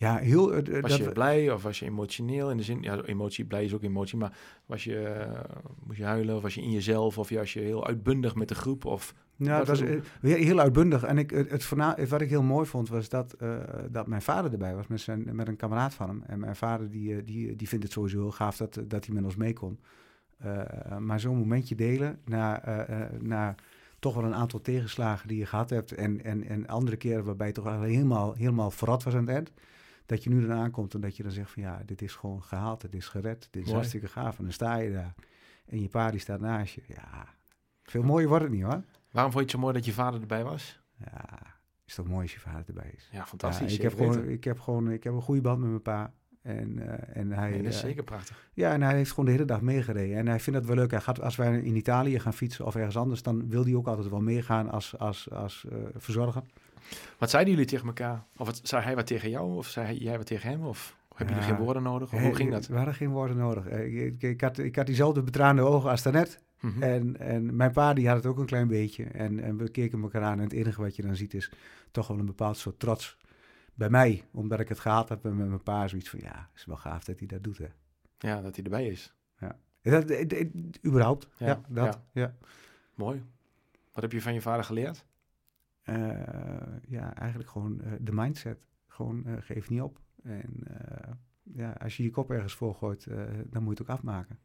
[0.02, 0.54] Ja, heel...
[0.54, 2.52] eh, Was dat je blij of was je emotioneel?
[2.52, 6.04] In de zin, ja, emotie, blij is ook emotie, maar was je, eh, moest je
[6.04, 8.86] huilen of was je in jezelf of was je heel uitbundig met de groep?
[8.86, 11.04] Of, Ja, Wat was eh, heel, heel uitbundig.
[11.04, 13.36] En ik, het, het wat ik heel mooi vond, was dat,
[13.90, 16.24] dat mijn vader erbij was met, zijn, met een kameraad van hem.
[16.28, 19.24] En mijn vader die, die, die vindt het sowieso heel gaaf dat, dat hij met
[19.24, 19.80] ons mee kon.
[21.00, 22.64] Maar zo'n momentje delen na,
[23.20, 23.56] na
[24.00, 25.92] toch wel een aantal tegenslagen die je gehad hebt.
[25.92, 29.30] En, en, en andere keren waarbij je toch eigenlijk helemaal, helemaal vooruit was aan het
[29.36, 29.52] eind.
[30.06, 32.44] Dat je nu dan aankomt en dat je dan zegt van ja, dit is gewoon
[32.44, 33.74] gehaald, dit is gered, dit is Mooi.
[33.74, 34.38] hartstikke gaaf.
[34.38, 35.16] En dan sta je daar
[35.66, 36.82] en je pa die staat naast je.
[36.88, 37.28] Ja,
[37.84, 38.84] veel mooier wordt het niet hoor.
[39.12, 40.80] waarom vond je het zo mooi dat je vader erbij was?
[40.98, 41.40] Ja,
[41.86, 43.10] is toch mooi als je vader erbij is.
[43.12, 43.72] Ja, fantastisch.
[43.72, 46.14] Ja, ik, heb gewoon, ik heb gewoon ik heb een goede band met mijn pa.
[46.42, 48.50] En, eh, en, hij, Nee, dat is eh, zeker prachtig.
[48.54, 50.18] ja, en hij heeft gewoon de hele dag meegereden.
[50.18, 50.92] En hij vindt dat wel leuk.
[50.92, 53.88] Hij gaat, als wij in Italië gaan fietsen of ergens anders, dan wil hij ook
[53.88, 56.44] altijd wel meegaan als, als, als eh, verzorger.
[57.18, 58.24] Wat zeiden jullie tegen elkaar?
[58.38, 59.56] Of wat, zei hij wat tegen jou?
[59.58, 60.66] Of zei jij wat tegen hem?
[60.66, 61.56] Of hebben jullie Ja.
[61.56, 62.14] geen woorden nodig?
[62.14, 62.68] Of hoe Eh, ging dat?
[62.68, 63.68] We hadden geen woorden nodig.
[63.68, 66.40] Eh, Ik, ik, had, ik had diezelfde betraande ogen als daarnet.
[66.60, 66.84] Mhm.
[66.84, 69.04] En, en mijn pa die had het ook een klein beetje.
[69.04, 70.38] En, en we keken elkaar aan.
[70.38, 71.52] En het enige wat je dan ziet is
[71.92, 73.18] toch wel een bepaald soort trots
[73.74, 74.24] bij mij.
[74.32, 76.20] Omdat ik het gehaald heb en met mijn pa zoiets van...
[76.24, 77.68] Ja, is wel gaaf dat hij dat doet, hè.
[78.18, 79.14] Ja, dat hij erbij is.
[79.84, 80.46] Dat, dat- dat-
[80.86, 82.34] überhaupt, Ja, ja, dat, ja.
[82.96, 83.24] Mooi.
[83.94, 85.06] Wat heb je van je vader geleerd?
[85.92, 88.68] Eh, ja, eigenlijk gewoon eh, de mindset.
[88.88, 90.00] Gewoon eh, geef niet op.
[90.24, 90.64] En
[91.44, 94.40] ja, als je je kop ergens voor gooit, eh, dan moet je het ook afmaken.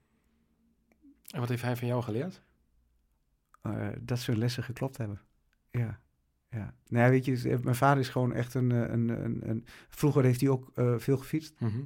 [1.26, 2.44] En wat heeft hij van jou geleerd?
[4.00, 5.20] Dat zijn lessen geklopt hebben.
[5.70, 6.00] Ja,
[6.50, 6.74] ja.
[6.86, 8.70] Nou, weet je, mijn vader is gewoon echt een...
[8.70, 11.60] een, een, een vroeger heeft hij ook veel gefietst.
[11.60, 11.80] Mhm.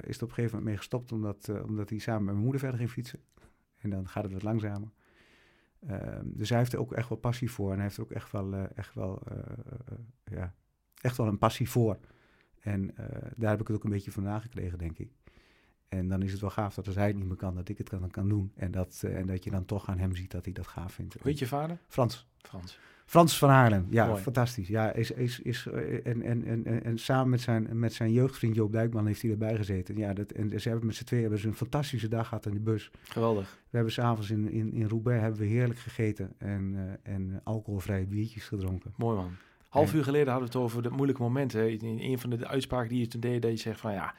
[0.00, 2.60] Is er op een gegeven moment mee gestopt, omdat, omdat hij samen met mijn moeder
[2.60, 3.20] verder ging fietsen.
[3.76, 4.88] En dan gaat het wat langzamer.
[5.80, 7.68] Ehm, dus hij heeft er ook echt wel passie voor.
[7.68, 10.54] En hij heeft er ook echt wel, eh, echt wel, eh, eh, ja,
[11.00, 11.98] echt wel een passie voor.
[12.60, 12.94] En
[13.36, 15.10] daar heb ik het ook een beetje van nagekregen, denk ik.
[15.96, 17.78] En dan is het wel gaaf dat als hij het niet meer kan, dat ik
[17.78, 18.52] het kan, kan doen.
[18.56, 20.92] En dat, eh, en dat je dan toch aan hem ziet dat hij dat gaaf
[20.92, 21.16] vindt.
[21.22, 21.78] Heet je vader?
[21.88, 22.26] Frans.
[22.42, 22.78] Frans.
[23.06, 24.22] Frans van Haarlem, ja, Mooi.
[24.22, 24.68] fantastisch.
[24.68, 28.12] Ja, is, is, is, eh, en, en, en, en, en samen met zijn, met zijn
[28.12, 29.96] jeugdvriend Joop Duikman heeft hij erbij gezeten.
[29.96, 32.52] Ja, dat, en ze hebben met z'n tweeën hebben ze een fantastische dag gehad in
[32.54, 32.90] de bus.
[33.02, 33.58] Geweldig.
[33.70, 38.06] We hebben s'avonds in, in, in Roubaix hebben we heerlijk gegeten en, eh, en alcoholvrije
[38.06, 38.92] biertjes gedronken.
[38.96, 39.30] Mooi man.
[39.68, 41.60] Half uur geleden hadden we het over de moeilijke momenten.
[41.60, 41.66] hè.
[41.66, 44.14] In een van de uitspraken die je toen deed, dat je zegt van ja,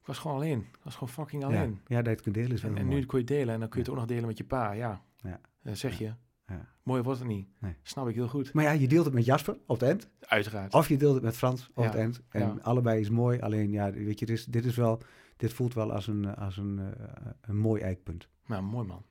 [0.00, 0.58] ik was gewoon alleen.
[0.60, 1.80] Ik was gewoon fucking Ja, alleen.
[1.86, 3.60] ja, dat je het kunt delen is wel En, en nu kon je delen en
[3.60, 4.72] dan kun je het ook nog delen met je pa.
[4.72, 5.40] Ja, Ja.
[5.62, 6.14] Zeg je.
[6.46, 6.68] Ja.
[6.82, 7.48] Mooi wordt het niet.
[7.58, 7.76] Nee.
[7.82, 8.52] Snap ik heel goed.
[8.52, 10.08] Maar ja, je deelt het met Jasper op het eind.
[10.20, 10.74] Uiteraard.
[10.74, 12.22] Of je deelt het met Frans op Ja, het eind.
[12.28, 12.56] En ja.
[12.62, 13.40] allebei is mooi.
[13.40, 15.02] Alleen, ja, weet je, dit, is, dit, is wel,
[15.36, 18.28] dit voelt wel als een, als een, eh, een mooi eikpunt.
[18.46, 19.04] Nou, mooi man.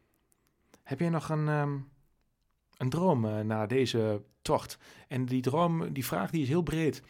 [0.83, 1.77] Heb jij nog een, ehm,
[2.77, 4.77] een droom eh, na deze tocht?
[5.07, 7.03] En die droom, die vraag, die is heel breed.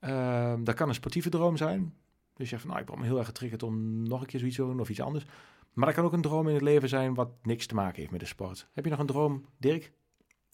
[0.00, 1.94] Ehm, dat kan een sportieve droom zijn.
[2.36, 4.38] Dus je zegt van, nou, ik ben me heel erg getriggerd om nog een keer
[4.38, 5.24] zoiets te doen of iets anders.
[5.72, 8.10] Maar dat kan ook een droom in het leven zijn wat niks te maken heeft
[8.10, 8.68] met de sport.
[8.72, 9.92] Heb je nog een droom, Dirk?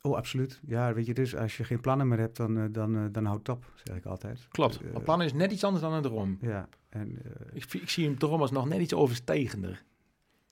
[0.03, 0.61] Oh, absoluut.
[0.67, 3.25] Ja, weet je, dus als je geen plannen meer hebt, dan, eh, dan, eh, dan
[3.25, 4.47] houdt het op, zeg ik altijd.
[4.51, 4.81] Klopt.
[4.81, 6.39] Eh, Maar plannen is net iets anders dan een droom.
[6.41, 9.85] Ja, en eh, Ik, ik zie een droom als nog net iets overstijgender.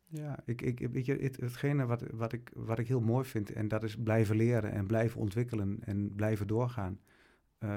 [0.07, 3.53] ja, ik, ik, weet je, het, hetgene wat, wat, ik, wat ik heel mooi vind,
[3.53, 6.99] en dat is blijven leren en blijven ontwikkelen en blijven doorgaan.
[7.61, 7.71] Eh,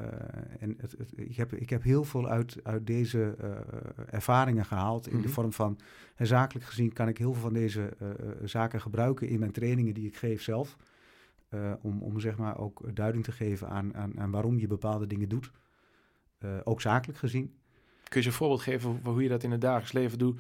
[0.60, 3.50] en het, het- ik, heb, ik heb heel veel uit, uit deze eh,
[4.14, 5.22] ervaringen gehaald in Mhm.
[5.22, 5.80] de vorm van,
[6.16, 9.52] en zakelijk gezien kan ik heel veel van deze eh, eh, zaken gebruiken in mijn
[9.52, 10.78] trainingen die ik geef zelf.
[11.50, 15.08] Eh, om, om zeg maar ook duiding te geven aan, aan, aan waarom je bepaalde
[15.08, 15.52] dingen doet.
[16.38, 17.54] Eh, ook zakelijk gezien.
[18.10, 20.40] Kun je een voorbeeld geven van hoe je dat in het dagelijks leven doet?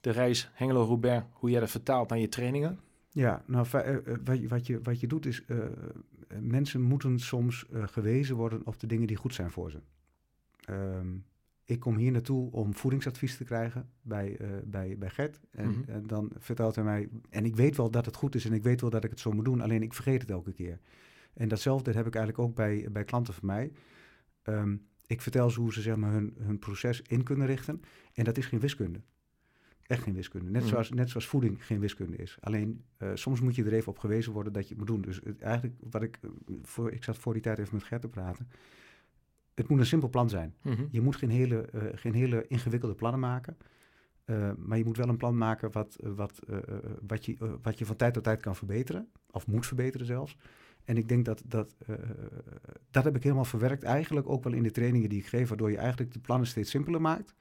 [0.00, 2.78] De reis Hengelo-Roubaix, hoe jij dat vertaalt naar je trainingen?
[3.14, 5.58] Ja, nou, eh, eh, wat, je, wat, je, wat je doet is, eh,
[6.40, 9.80] mensen moeten soms gewezen worden op de dingen die goed zijn voor ze.
[10.64, 11.16] Ehm,
[11.64, 15.40] ik kom hier naartoe om voedingsadvies te krijgen bij, eh, bij, bij Gert.
[15.50, 15.90] En, Mhm.
[15.90, 18.62] en dan vertelt hij mij, en ik weet wel dat het goed is en ik
[18.62, 20.78] weet wel dat ik het zo moet doen, alleen ik vergeet het elke keer.
[21.34, 23.72] En datzelfde heb ik eigenlijk ook bij, bij klanten van mij.
[24.42, 27.80] Ehm, ik vertel ze hoe ze zeg maar, hun, hun proces in kunnen richten.
[28.12, 29.00] En dat is geen wiskunde.
[29.86, 30.50] Echt geen wiskunde.
[30.50, 30.70] Net, Mhm.
[30.70, 32.36] zoals, net zoals voeding geen wiskunde is.
[32.40, 35.00] Alleen eh, soms moet je er even op gewezen worden dat je het moet doen.
[35.00, 36.18] Dus het, eigenlijk wat ik.
[36.22, 36.30] eh,
[36.62, 38.48] Voor, ik zat voor die tijd even met Gert te praten.
[39.54, 40.54] Het moet een simpel plan zijn.
[40.62, 40.84] Mhm.
[40.90, 43.56] Je moet geen hele, eh, geen hele ingewikkelde plannen maken.
[44.58, 46.40] Maar je moet wel een plan maken wat, wat,
[47.06, 49.08] wat, je, wat je van tijd tot tijd kan verbeteren.
[49.30, 50.36] Of moet verbeteren zelfs.
[50.84, 51.74] En ik denk dat, dat
[52.90, 53.82] dat heb ik helemaal verwerkt.
[53.82, 55.48] Eigenlijk ook wel in de trainingen die ik geef.
[55.48, 57.34] Waardoor je eigenlijk de plannen steeds simpeler maakt.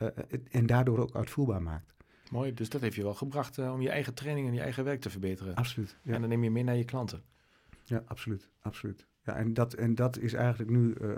[0.00, 1.94] Eh, het- en daardoor ook uitvoerbaar maakt.
[2.30, 4.84] Mooi, dus dat heeft je wel gebracht eh, om je eigen training en je eigen
[4.84, 5.54] werk te verbeteren.
[5.54, 5.96] Absoluut.
[6.02, 6.14] Ja.
[6.14, 7.22] En dan neem je mee naar je klanten.
[7.84, 8.48] Ja, absoluut.
[8.60, 9.06] absoluut.
[9.24, 10.92] Ja, en, dat, en dat is eigenlijk nu.
[10.92, 11.08] eh,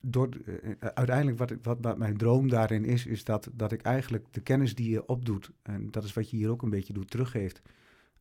[0.00, 3.82] door, eh, uiteindelijk wat, ik- wat, wat mijn droom daarin is, is dat, dat ik
[3.82, 6.92] eigenlijk de kennis die je opdoet, en dat is wat je hier ook een beetje
[6.92, 7.62] doet, teruggeeft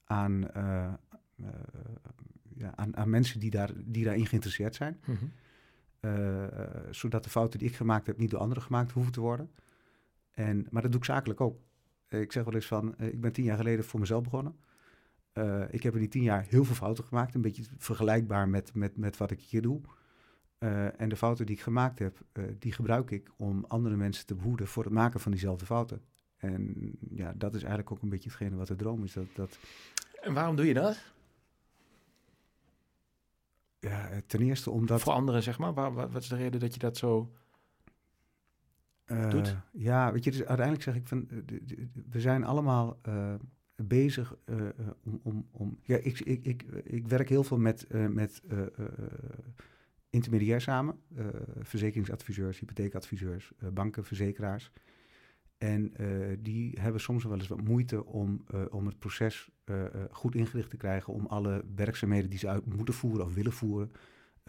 [0.03, 0.93] aan, eh, eh,
[2.55, 4.99] ja, aan, aan mensen die, daar, die daarin geïnteresseerd zijn.
[5.01, 5.13] Eh,
[5.99, 6.43] eh,
[6.91, 9.51] zodat de fouten die ik gemaakt heb niet door anderen gemaakt hoeven te worden.
[10.31, 11.59] En, maar dat doe ik zakelijk ook.
[12.07, 14.55] Eh, ik zeg wel eens van, eh, ik ben tien jaar geleden voor mezelf begonnen.
[15.37, 17.35] Eh, ik heb in die tien jaar heel veel fouten gemaakt.
[17.35, 19.81] Een beetje vergelijkbaar met, met, met wat ik hier doe.
[20.57, 24.25] Eh, en de fouten die ik gemaakt heb, eh, die gebruik ik om andere mensen
[24.25, 26.01] te behoeden voor het maken van diezelfde fouten.
[26.37, 29.13] En ja, dat is eigenlijk ook een beetje hetgene wat de droom is.
[29.13, 29.57] Dat, dat,
[30.21, 31.03] En waarom doe je dat?
[33.79, 35.01] Ja, eh, ten eerste omdat...
[35.01, 35.73] Voor anderen, zeg maar.
[35.73, 37.31] Waar, wat, wat is de reden dat je dat zo...
[39.05, 39.55] Eh, doet.
[39.71, 41.37] Ja, weet je, dus uiteindelijk zeg ik van, eh,
[42.09, 42.99] we zijn allemaal
[43.83, 44.35] bezig
[45.03, 45.79] om, om, om...
[45.83, 48.67] Ja, ik, ik, ik, ik werk heel veel met, met eh, eh,
[50.09, 50.99] intermediair samen.
[51.61, 54.71] verzekeringsadviseurs, hypotheekadviseurs, banken, verzekeraars.
[55.57, 56.07] En eh,
[56.39, 60.69] die hebben soms wel eens wat moeite om, eh, om het proces eh, goed ingericht
[60.69, 61.13] te krijgen...
[61.13, 63.91] om alle werkzaamheden die ze uit moeten voeren of willen voeren...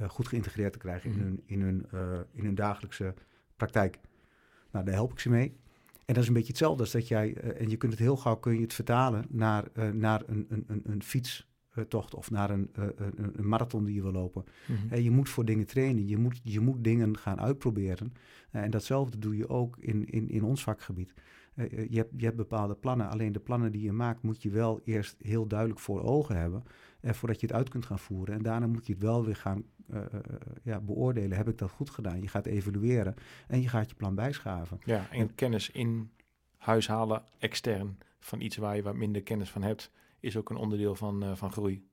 [0.06, 1.18] goed geïntegreerd te krijgen Mhm.
[1.18, 1.86] in, hun, in, hun,
[2.32, 3.14] in hun dagelijkse
[3.56, 3.98] praktijk.
[4.70, 5.56] Nou, daar help ik ze mee.
[6.04, 8.36] En dat is een beetje hetzelfde als dat jij, en je kunt het heel gauw
[8.36, 11.02] kun je het vertalen naar, naar een, een, een, een
[11.78, 14.44] fietstocht of naar een, eh, een, een marathon die je wil lopen.
[14.66, 14.92] Mhm.
[14.94, 18.12] En je moet voor dingen trainen, je moet, je moet dingen gaan uitproberen.
[18.50, 21.12] Eh, en datzelfde doe je ook in, in, in ons vakgebied.
[21.54, 24.42] Eh, eh, je, hebt, je hebt bepaalde plannen, alleen de plannen die je maakt moet
[24.42, 26.62] je wel eerst heel duidelijk voor ogen hebben.
[27.00, 28.34] eh, voordat je het uit kunt gaan voeren.
[28.34, 30.20] En daarna moet je het wel weer gaan eh, eh,
[30.62, 31.36] ja, beoordelen.
[31.36, 32.20] Heb ik dat goed gedaan?
[32.20, 33.14] Je gaat evalueren
[33.48, 34.78] en je gaat je plan bijschaven.
[34.84, 36.10] Ja, en kennis in
[36.56, 39.90] huis halen, extern, van iets waar je wat minder kennis van hebt,
[40.20, 41.88] is ook een onderdeel van, eh, van groei.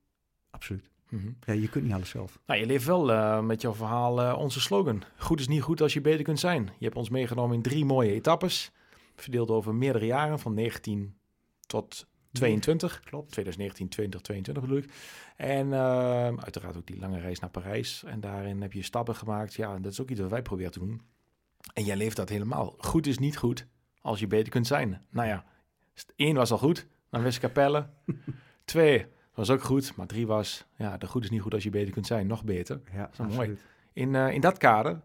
[0.50, 0.90] Absoluut.
[1.08, 1.30] Mhm.
[1.46, 2.38] Ja, je kunt niet alles zelf.
[2.46, 5.02] Nou, je leeft wel eh, met jouw verhaal eh, onze slogan.
[5.16, 6.70] Goed is niet goed als je beter kunt zijn.
[6.78, 8.72] Je hebt ons meegenomen in drie mooie etappes,
[9.16, 11.16] verdeeld over meerdere jaren, van 19
[11.66, 13.00] tot 22.
[13.00, 13.30] Klopt.
[13.30, 14.92] 2019, 20, 22 bedoel ik.
[15.36, 15.74] En
[16.42, 18.04] uiteraard ook die lange reis naar Parijs.
[18.04, 19.54] En daarin heb je stappen gemaakt.
[19.54, 21.00] Ja, en dat is ook iets wat wij proberen te doen.
[21.72, 22.74] En jij leeft dat helemaal.
[22.78, 23.66] Goed is niet goed
[24.00, 25.02] als je beter kunt zijn.
[25.10, 25.44] Nou ja,
[26.16, 26.86] één was al goed,
[27.16, 27.86] dan Westkapelle.
[28.64, 31.70] Twee was ook goed, maar drie was, ja, de goed is niet goed als je
[31.70, 32.26] beter kunt zijn.
[32.26, 32.80] Nog beter.
[32.92, 33.38] Ja, wel mooi.
[33.38, 33.60] absoluut.
[33.92, 35.00] In, eh, in dat kader,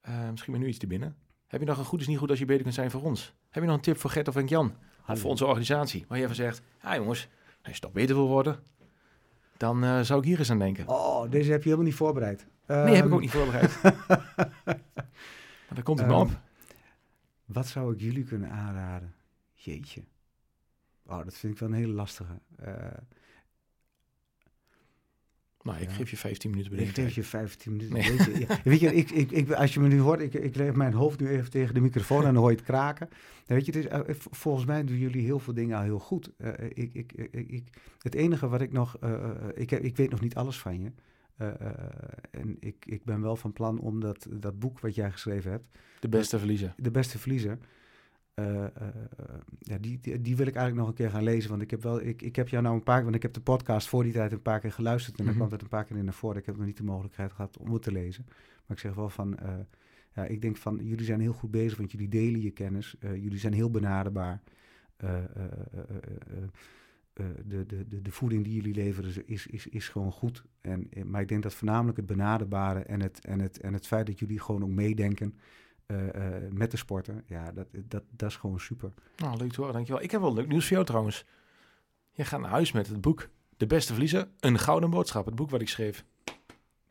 [0.00, 1.16] eh, misschien me nu iets te binnen.
[1.46, 3.34] Heb je nog een goed is niet goed als je beter kunt zijn voor ons?
[3.50, 4.74] Heb je nog een tip voor Gert of Henk-Jan?
[5.08, 6.04] Of voor onze organisatie?
[6.08, 7.28] Waar je even zegt, ja jongens,
[7.62, 8.58] als je toch beter wil worden,
[9.56, 10.88] dan eh, zou ik hier eens aan denken.
[10.88, 12.46] Oh, deze heb je helemaal niet voorbereid.
[12.66, 13.82] nee, heb ik Ehm, ook niet voorbereid.
[14.64, 16.30] maar dan komt het Ehm, op.
[17.44, 19.14] Wat zou ik jullie kunnen aanraden?
[19.52, 20.02] Jeetje.
[21.10, 22.40] Oh, dat vind ik wel een hele lastige.
[22.56, 22.74] Eh,
[25.62, 25.94] Nou, ik ja.
[25.94, 27.06] geef je 15 minuten ik bedenktijd.
[27.06, 27.92] geef je 15 minuten.
[27.92, 28.16] Nee.
[28.16, 30.56] Weet je, ja, weet je ik, ik, ik, als je me nu hoort, ik, ik
[30.56, 33.08] leg mijn hoofd nu even tegen de microfoon en dan hoor je het kraken.
[33.46, 34.00] Dan weet je, het is, eh,
[34.30, 36.30] volgens mij doen jullie heel veel dingen al heel goed.
[36.36, 40.10] Eh, ik, ik, ik, ik, het enige wat ik nog, eh, ik, heb, ik weet
[40.10, 40.92] nog niet alles van je.
[42.30, 45.78] En ik, ik ben wel van plan om dat, dat boek wat jij geschreven hebt,
[46.00, 46.74] De beste verliezen.
[46.76, 47.58] De Beste Verliezer.
[48.40, 48.94] Eh, eh,
[49.58, 51.50] ja, die, die, die wil ik eigenlijk nog een keer gaan lezen.
[51.50, 53.32] Want ik heb, wel, ik, ik heb jou nou een paar keer, want ik heb
[53.32, 55.18] de podcast voor die tijd een paar keer geluisterd.
[55.18, 55.32] En Mhm.
[55.32, 56.38] dan kwam het een paar keer in naar voren.
[56.38, 58.24] Ik heb nog niet de mogelijkheid gehad om het te lezen.
[58.26, 59.54] Maar ik zeg wel van, eh,
[60.14, 62.96] ja, ik denk van, jullie zijn heel goed bezig, want jullie delen je kennis.
[63.00, 64.40] Jullie zijn heel benaderbaar.
[67.12, 70.44] De, de, de, de voeding die jullie leveren is, is, is gewoon goed.
[70.60, 74.06] En, maar ik denk dat voornamelijk het benaderbare en het, en het, en het feit
[74.06, 75.34] dat jullie gewoon ook meedenken
[75.90, 78.92] eh, eh, met de sporter, ja, dat, dat, dat is gewoon super.
[79.16, 80.02] Nou, leuk te horen, dankjewel.
[80.02, 81.24] Ik heb wel leuk nieuws voor jou trouwens.
[82.12, 85.24] Je gaat naar huis met het boek De Beste Verliezer, een gouden boodschap.
[85.26, 86.04] Het boek wat ik schreef.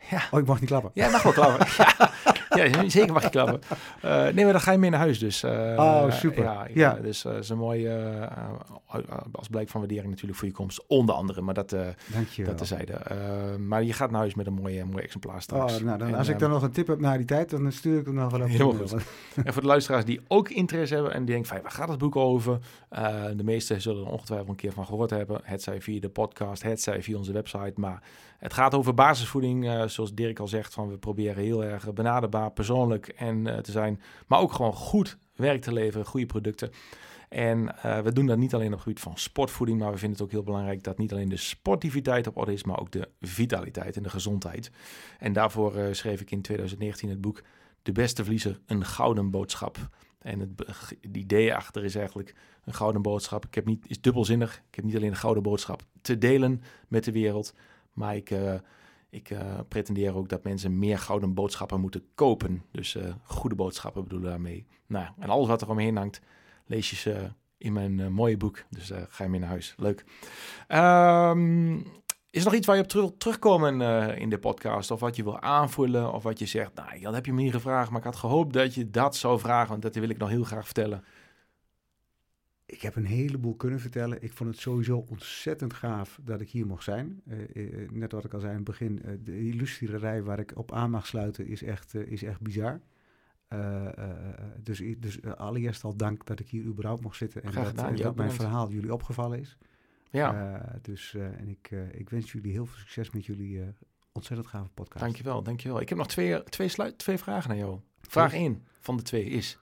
[0.09, 0.91] Ja, Oh, ik mag niet klappen.
[0.93, 1.67] ja mag wel klappen.
[1.77, 2.11] ja,
[2.49, 3.61] ja, zeker mag je klappen.
[4.01, 5.43] Eh, nee, maar dan ga je mee naar huis dus.
[5.43, 6.69] Eh, Oh, super.
[6.73, 8.27] Ja, dus eh, is een mooi, eh,
[9.31, 10.83] als blijk van waardering natuurlijk voor je komst.
[10.87, 12.97] Onder andere, maar dat, dat tezijde.
[13.57, 15.77] Maar je gaat naar huis met een mooie, mooi exemplaar straks.
[15.77, 17.71] Oh, nou, dan, En, als ik dan nog een tip heb naar die tijd, dan
[17.71, 18.75] stuur ik hem nog wel een mail.
[19.45, 21.89] En voor de luisteraars die ook interesse hebben en die denken, van, "Hey, waar gaat
[21.89, 22.59] het boek over?
[23.35, 25.39] De meesten zullen er ongetwijfeld een keer van gehoord hebben.
[25.43, 27.73] Het zij via de podcast, het zij via onze website.
[27.75, 28.01] Maar
[28.37, 30.73] het gaat over basisvoeding, zoals Dirk al zegt.
[30.73, 34.01] Van we proberen heel erg benaderbaar, persoonlijk en, eh, te zijn.
[34.27, 36.71] Maar ook gewoon goed werk te leveren, goede producten.
[37.29, 40.17] En uh, we doen dat niet alleen op het gebied van sportvoeding, maar we vinden
[40.17, 43.09] het ook heel belangrijk dat niet alleen de sportiviteit op orde is, maar ook de
[43.21, 44.71] vitaliteit en de gezondheid.
[45.19, 47.41] En daarvoor uh, schreef ik in 2019 het boek
[47.81, 49.77] De beste verliezer, een gouden boodschap.
[50.19, 53.45] En het, idee achter is eigenlijk een gouden boodschap.
[53.45, 54.55] Ik heb niet, is dubbelzinnig.
[54.69, 57.53] Ik heb niet alleen een gouden boodschap te delen met de wereld,
[57.93, 58.31] maar ik,
[59.09, 62.63] ik uh, pretendeer ook dat mensen meer gouden boodschappen moeten kopen.
[62.71, 64.65] Dus uh, goede boodschappen bedoelen daarmee.
[64.87, 66.21] Nou, en alles wat er omheen hangt,
[66.65, 68.63] lees je ze in mijn mooie boek.
[68.69, 69.75] Dus ga je mee naar huis.
[69.77, 70.05] Leuk.
[70.67, 71.77] Um,
[72.29, 73.81] is er nog iets waar je op terug, terugkomen
[74.17, 74.91] in de podcast?
[74.91, 76.13] Of wat je wil aanvullen?
[76.13, 78.53] Of wat je zegt, nou, dat heb je me niet gevraagd, maar ik had gehoopt
[78.53, 81.03] dat je dat zou vragen, want dat wil ik nog heel graag vertellen.
[82.69, 84.23] Ik heb een heleboel kunnen vertellen.
[84.23, 87.21] Ik vond het sowieso ontzettend gaaf dat ik hier mocht zijn.
[87.25, 90.71] Uh, net wat ik al zei in het begin, uh, de illustriererij waar ik op
[90.71, 92.81] aan mag sluiten is echt, uh, is echt bizar.
[94.63, 98.15] dus, dus allereerst al dank dat ik hier überhaupt mocht zitten en dat, en dat
[98.15, 99.57] mijn verhaal jullie opgevallen is.
[100.11, 103.63] Ja, dus en ik, ik wens jullie heel veel succes met jullie
[104.11, 105.03] ontzettend gave podcast.
[105.03, 105.81] dankjewel, dankjewel.
[105.81, 107.79] Ik heb nog twee, twee, sluit, twee vragen aan jou.
[108.01, 109.59] Vraag 1 van de twee is,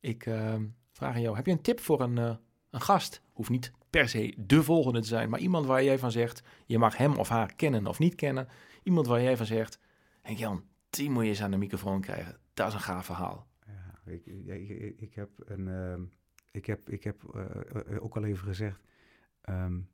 [0.00, 0.64] ik ehm,
[1.02, 2.34] vraag aan jou, heb je een tip voor een, uh,
[2.70, 3.22] een gast?
[3.32, 6.78] Hoeft niet per se de volgende te zijn, maar iemand waar jij van zegt, je
[6.78, 8.48] mag hem of haar kennen of niet kennen.
[8.82, 9.78] Iemand waar jij van zegt,
[10.22, 12.38] Henk Jan, die moet je eens aan de microfoon krijgen.
[12.54, 13.46] Dat is een gaaf verhaal.
[13.66, 15.94] Ja, ik, ik, ik, heb, een, uh,
[16.50, 18.80] ik heb, ik heb uh, ook al even gezegd,
[19.48, 19.88] um,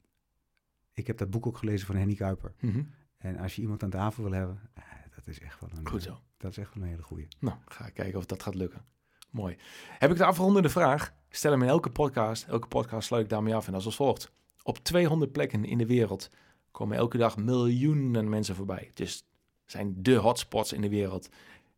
[0.92, 2.54] ik heb dat boek ook gelezen van Henny Kuiper.
[2.60, 2.90] Mm -hmm.
[3.18, 4.82] En als je iemand aan tafel wil hebben, eh,
[5.14, 6.20] dat is echt wel een, Goed zo.
[6.36, 7.28] Dat is echt wel een hele goeie.
[7.38, 8.84] Nou, ga kijken of dat gaat lukken.
[9.30, 9.56] Mooi.
[9.98, 11.12] Heb ik de afrondende vraag?
[11.28, 12.46] Stel hem in elke podcast.
[12.46, 14.32] Elke podcast sluit ik daarmee af en als volgt.
[14.62, 16.30] Op 200 plekken in de wereld
[16.70, 18.90] komen elke dag miljoenen mensen voorbij.
[18.94, 19.24] Is,
[19.66, 21.28] zijn de hotspots in de wereld.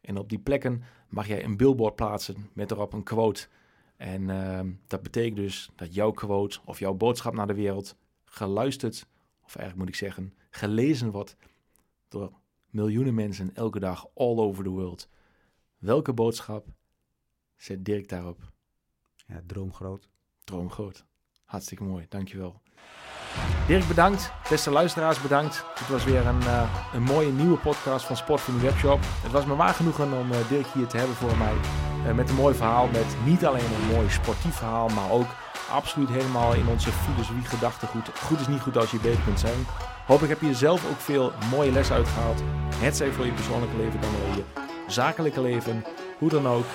[0.01, 3.49] En op die plekken mag jij een billboard plaatsen met erop een quote.
[3.97, 9.07] En uh, dat betekent dus dat jouw quote of jouw boodschap naar de wereld geluisterd,
[9.45, 11.37] of eigenlijk moet ik zeggen, gelezen wordt
[12.09, 12.33] door
[12.71, 15.09] miljoenen mensen elke dag all over the world.
[15.79, 16.67] Welke boodschap
[17.61, 18.39] zet Dirk daarop?
[19.27, 20.09] Ja, droomgroot.
[20.45, 21.05] Droomgroot.
[21.45, 22.63] Hartstikke mooi, dankjewel.
[23.67, 25.65] Dirk bedankt, beste luisteraars bedankt.
[25.75, 28.99] Het was weer een, uh, een mooie nieuwe podcast van Sport van de Webshop.
[29.03, 31.55] Het was me waar genoegen om uh, Dirk hier te hebben voor mij.
[32.07, 35.29] Uh, met een mooi verhaal, met niet alleen een mooi sportief verhaal, maar ook
[35.71, 38.09] absoluut helemaal in onze filosofie gedachtegoed.
[38.19, 39.67] Goed is niet goed als je beter kunt zijn.
[40.07, 42.43] Hopelijk heb je zelf ook veel mooie lessen uitgehaald.
[42.75, 44.45] Het zij voor je persoonlijke leven, dan wel je
[44.87, 45.85] zakelijke leven.
[46.19, 46.67] Hoe dan ook.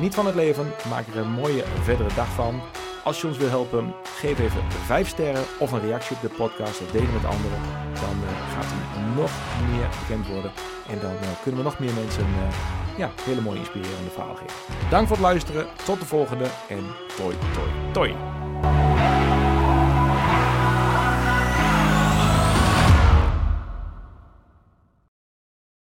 [0.00, 0.72] Geniet van het leven.
[0.88, 2.60] Maak er een mooie verdere dag van.
[3.04, 6.80] Als je ons wil helpen, geef even 5 sterren of een reactie op de podcast
[6.80, 7.60] of deel met anderen.
[7.94, 9.30] Dan uh, gaat hij nog
[9.70, 10.52] meer bekend worden.
[10.88, 14.90] En dan uh, kunnen we nog meer mensen uh, ja, hele mooie inspirerende verhalen geven.
[14.90, 15.66] Dank voor het luisteren.
[15.84, 16.44] Tot de volgende.
[16.68, 16.84] En
[17.16, 18.39] toi, toi, toi.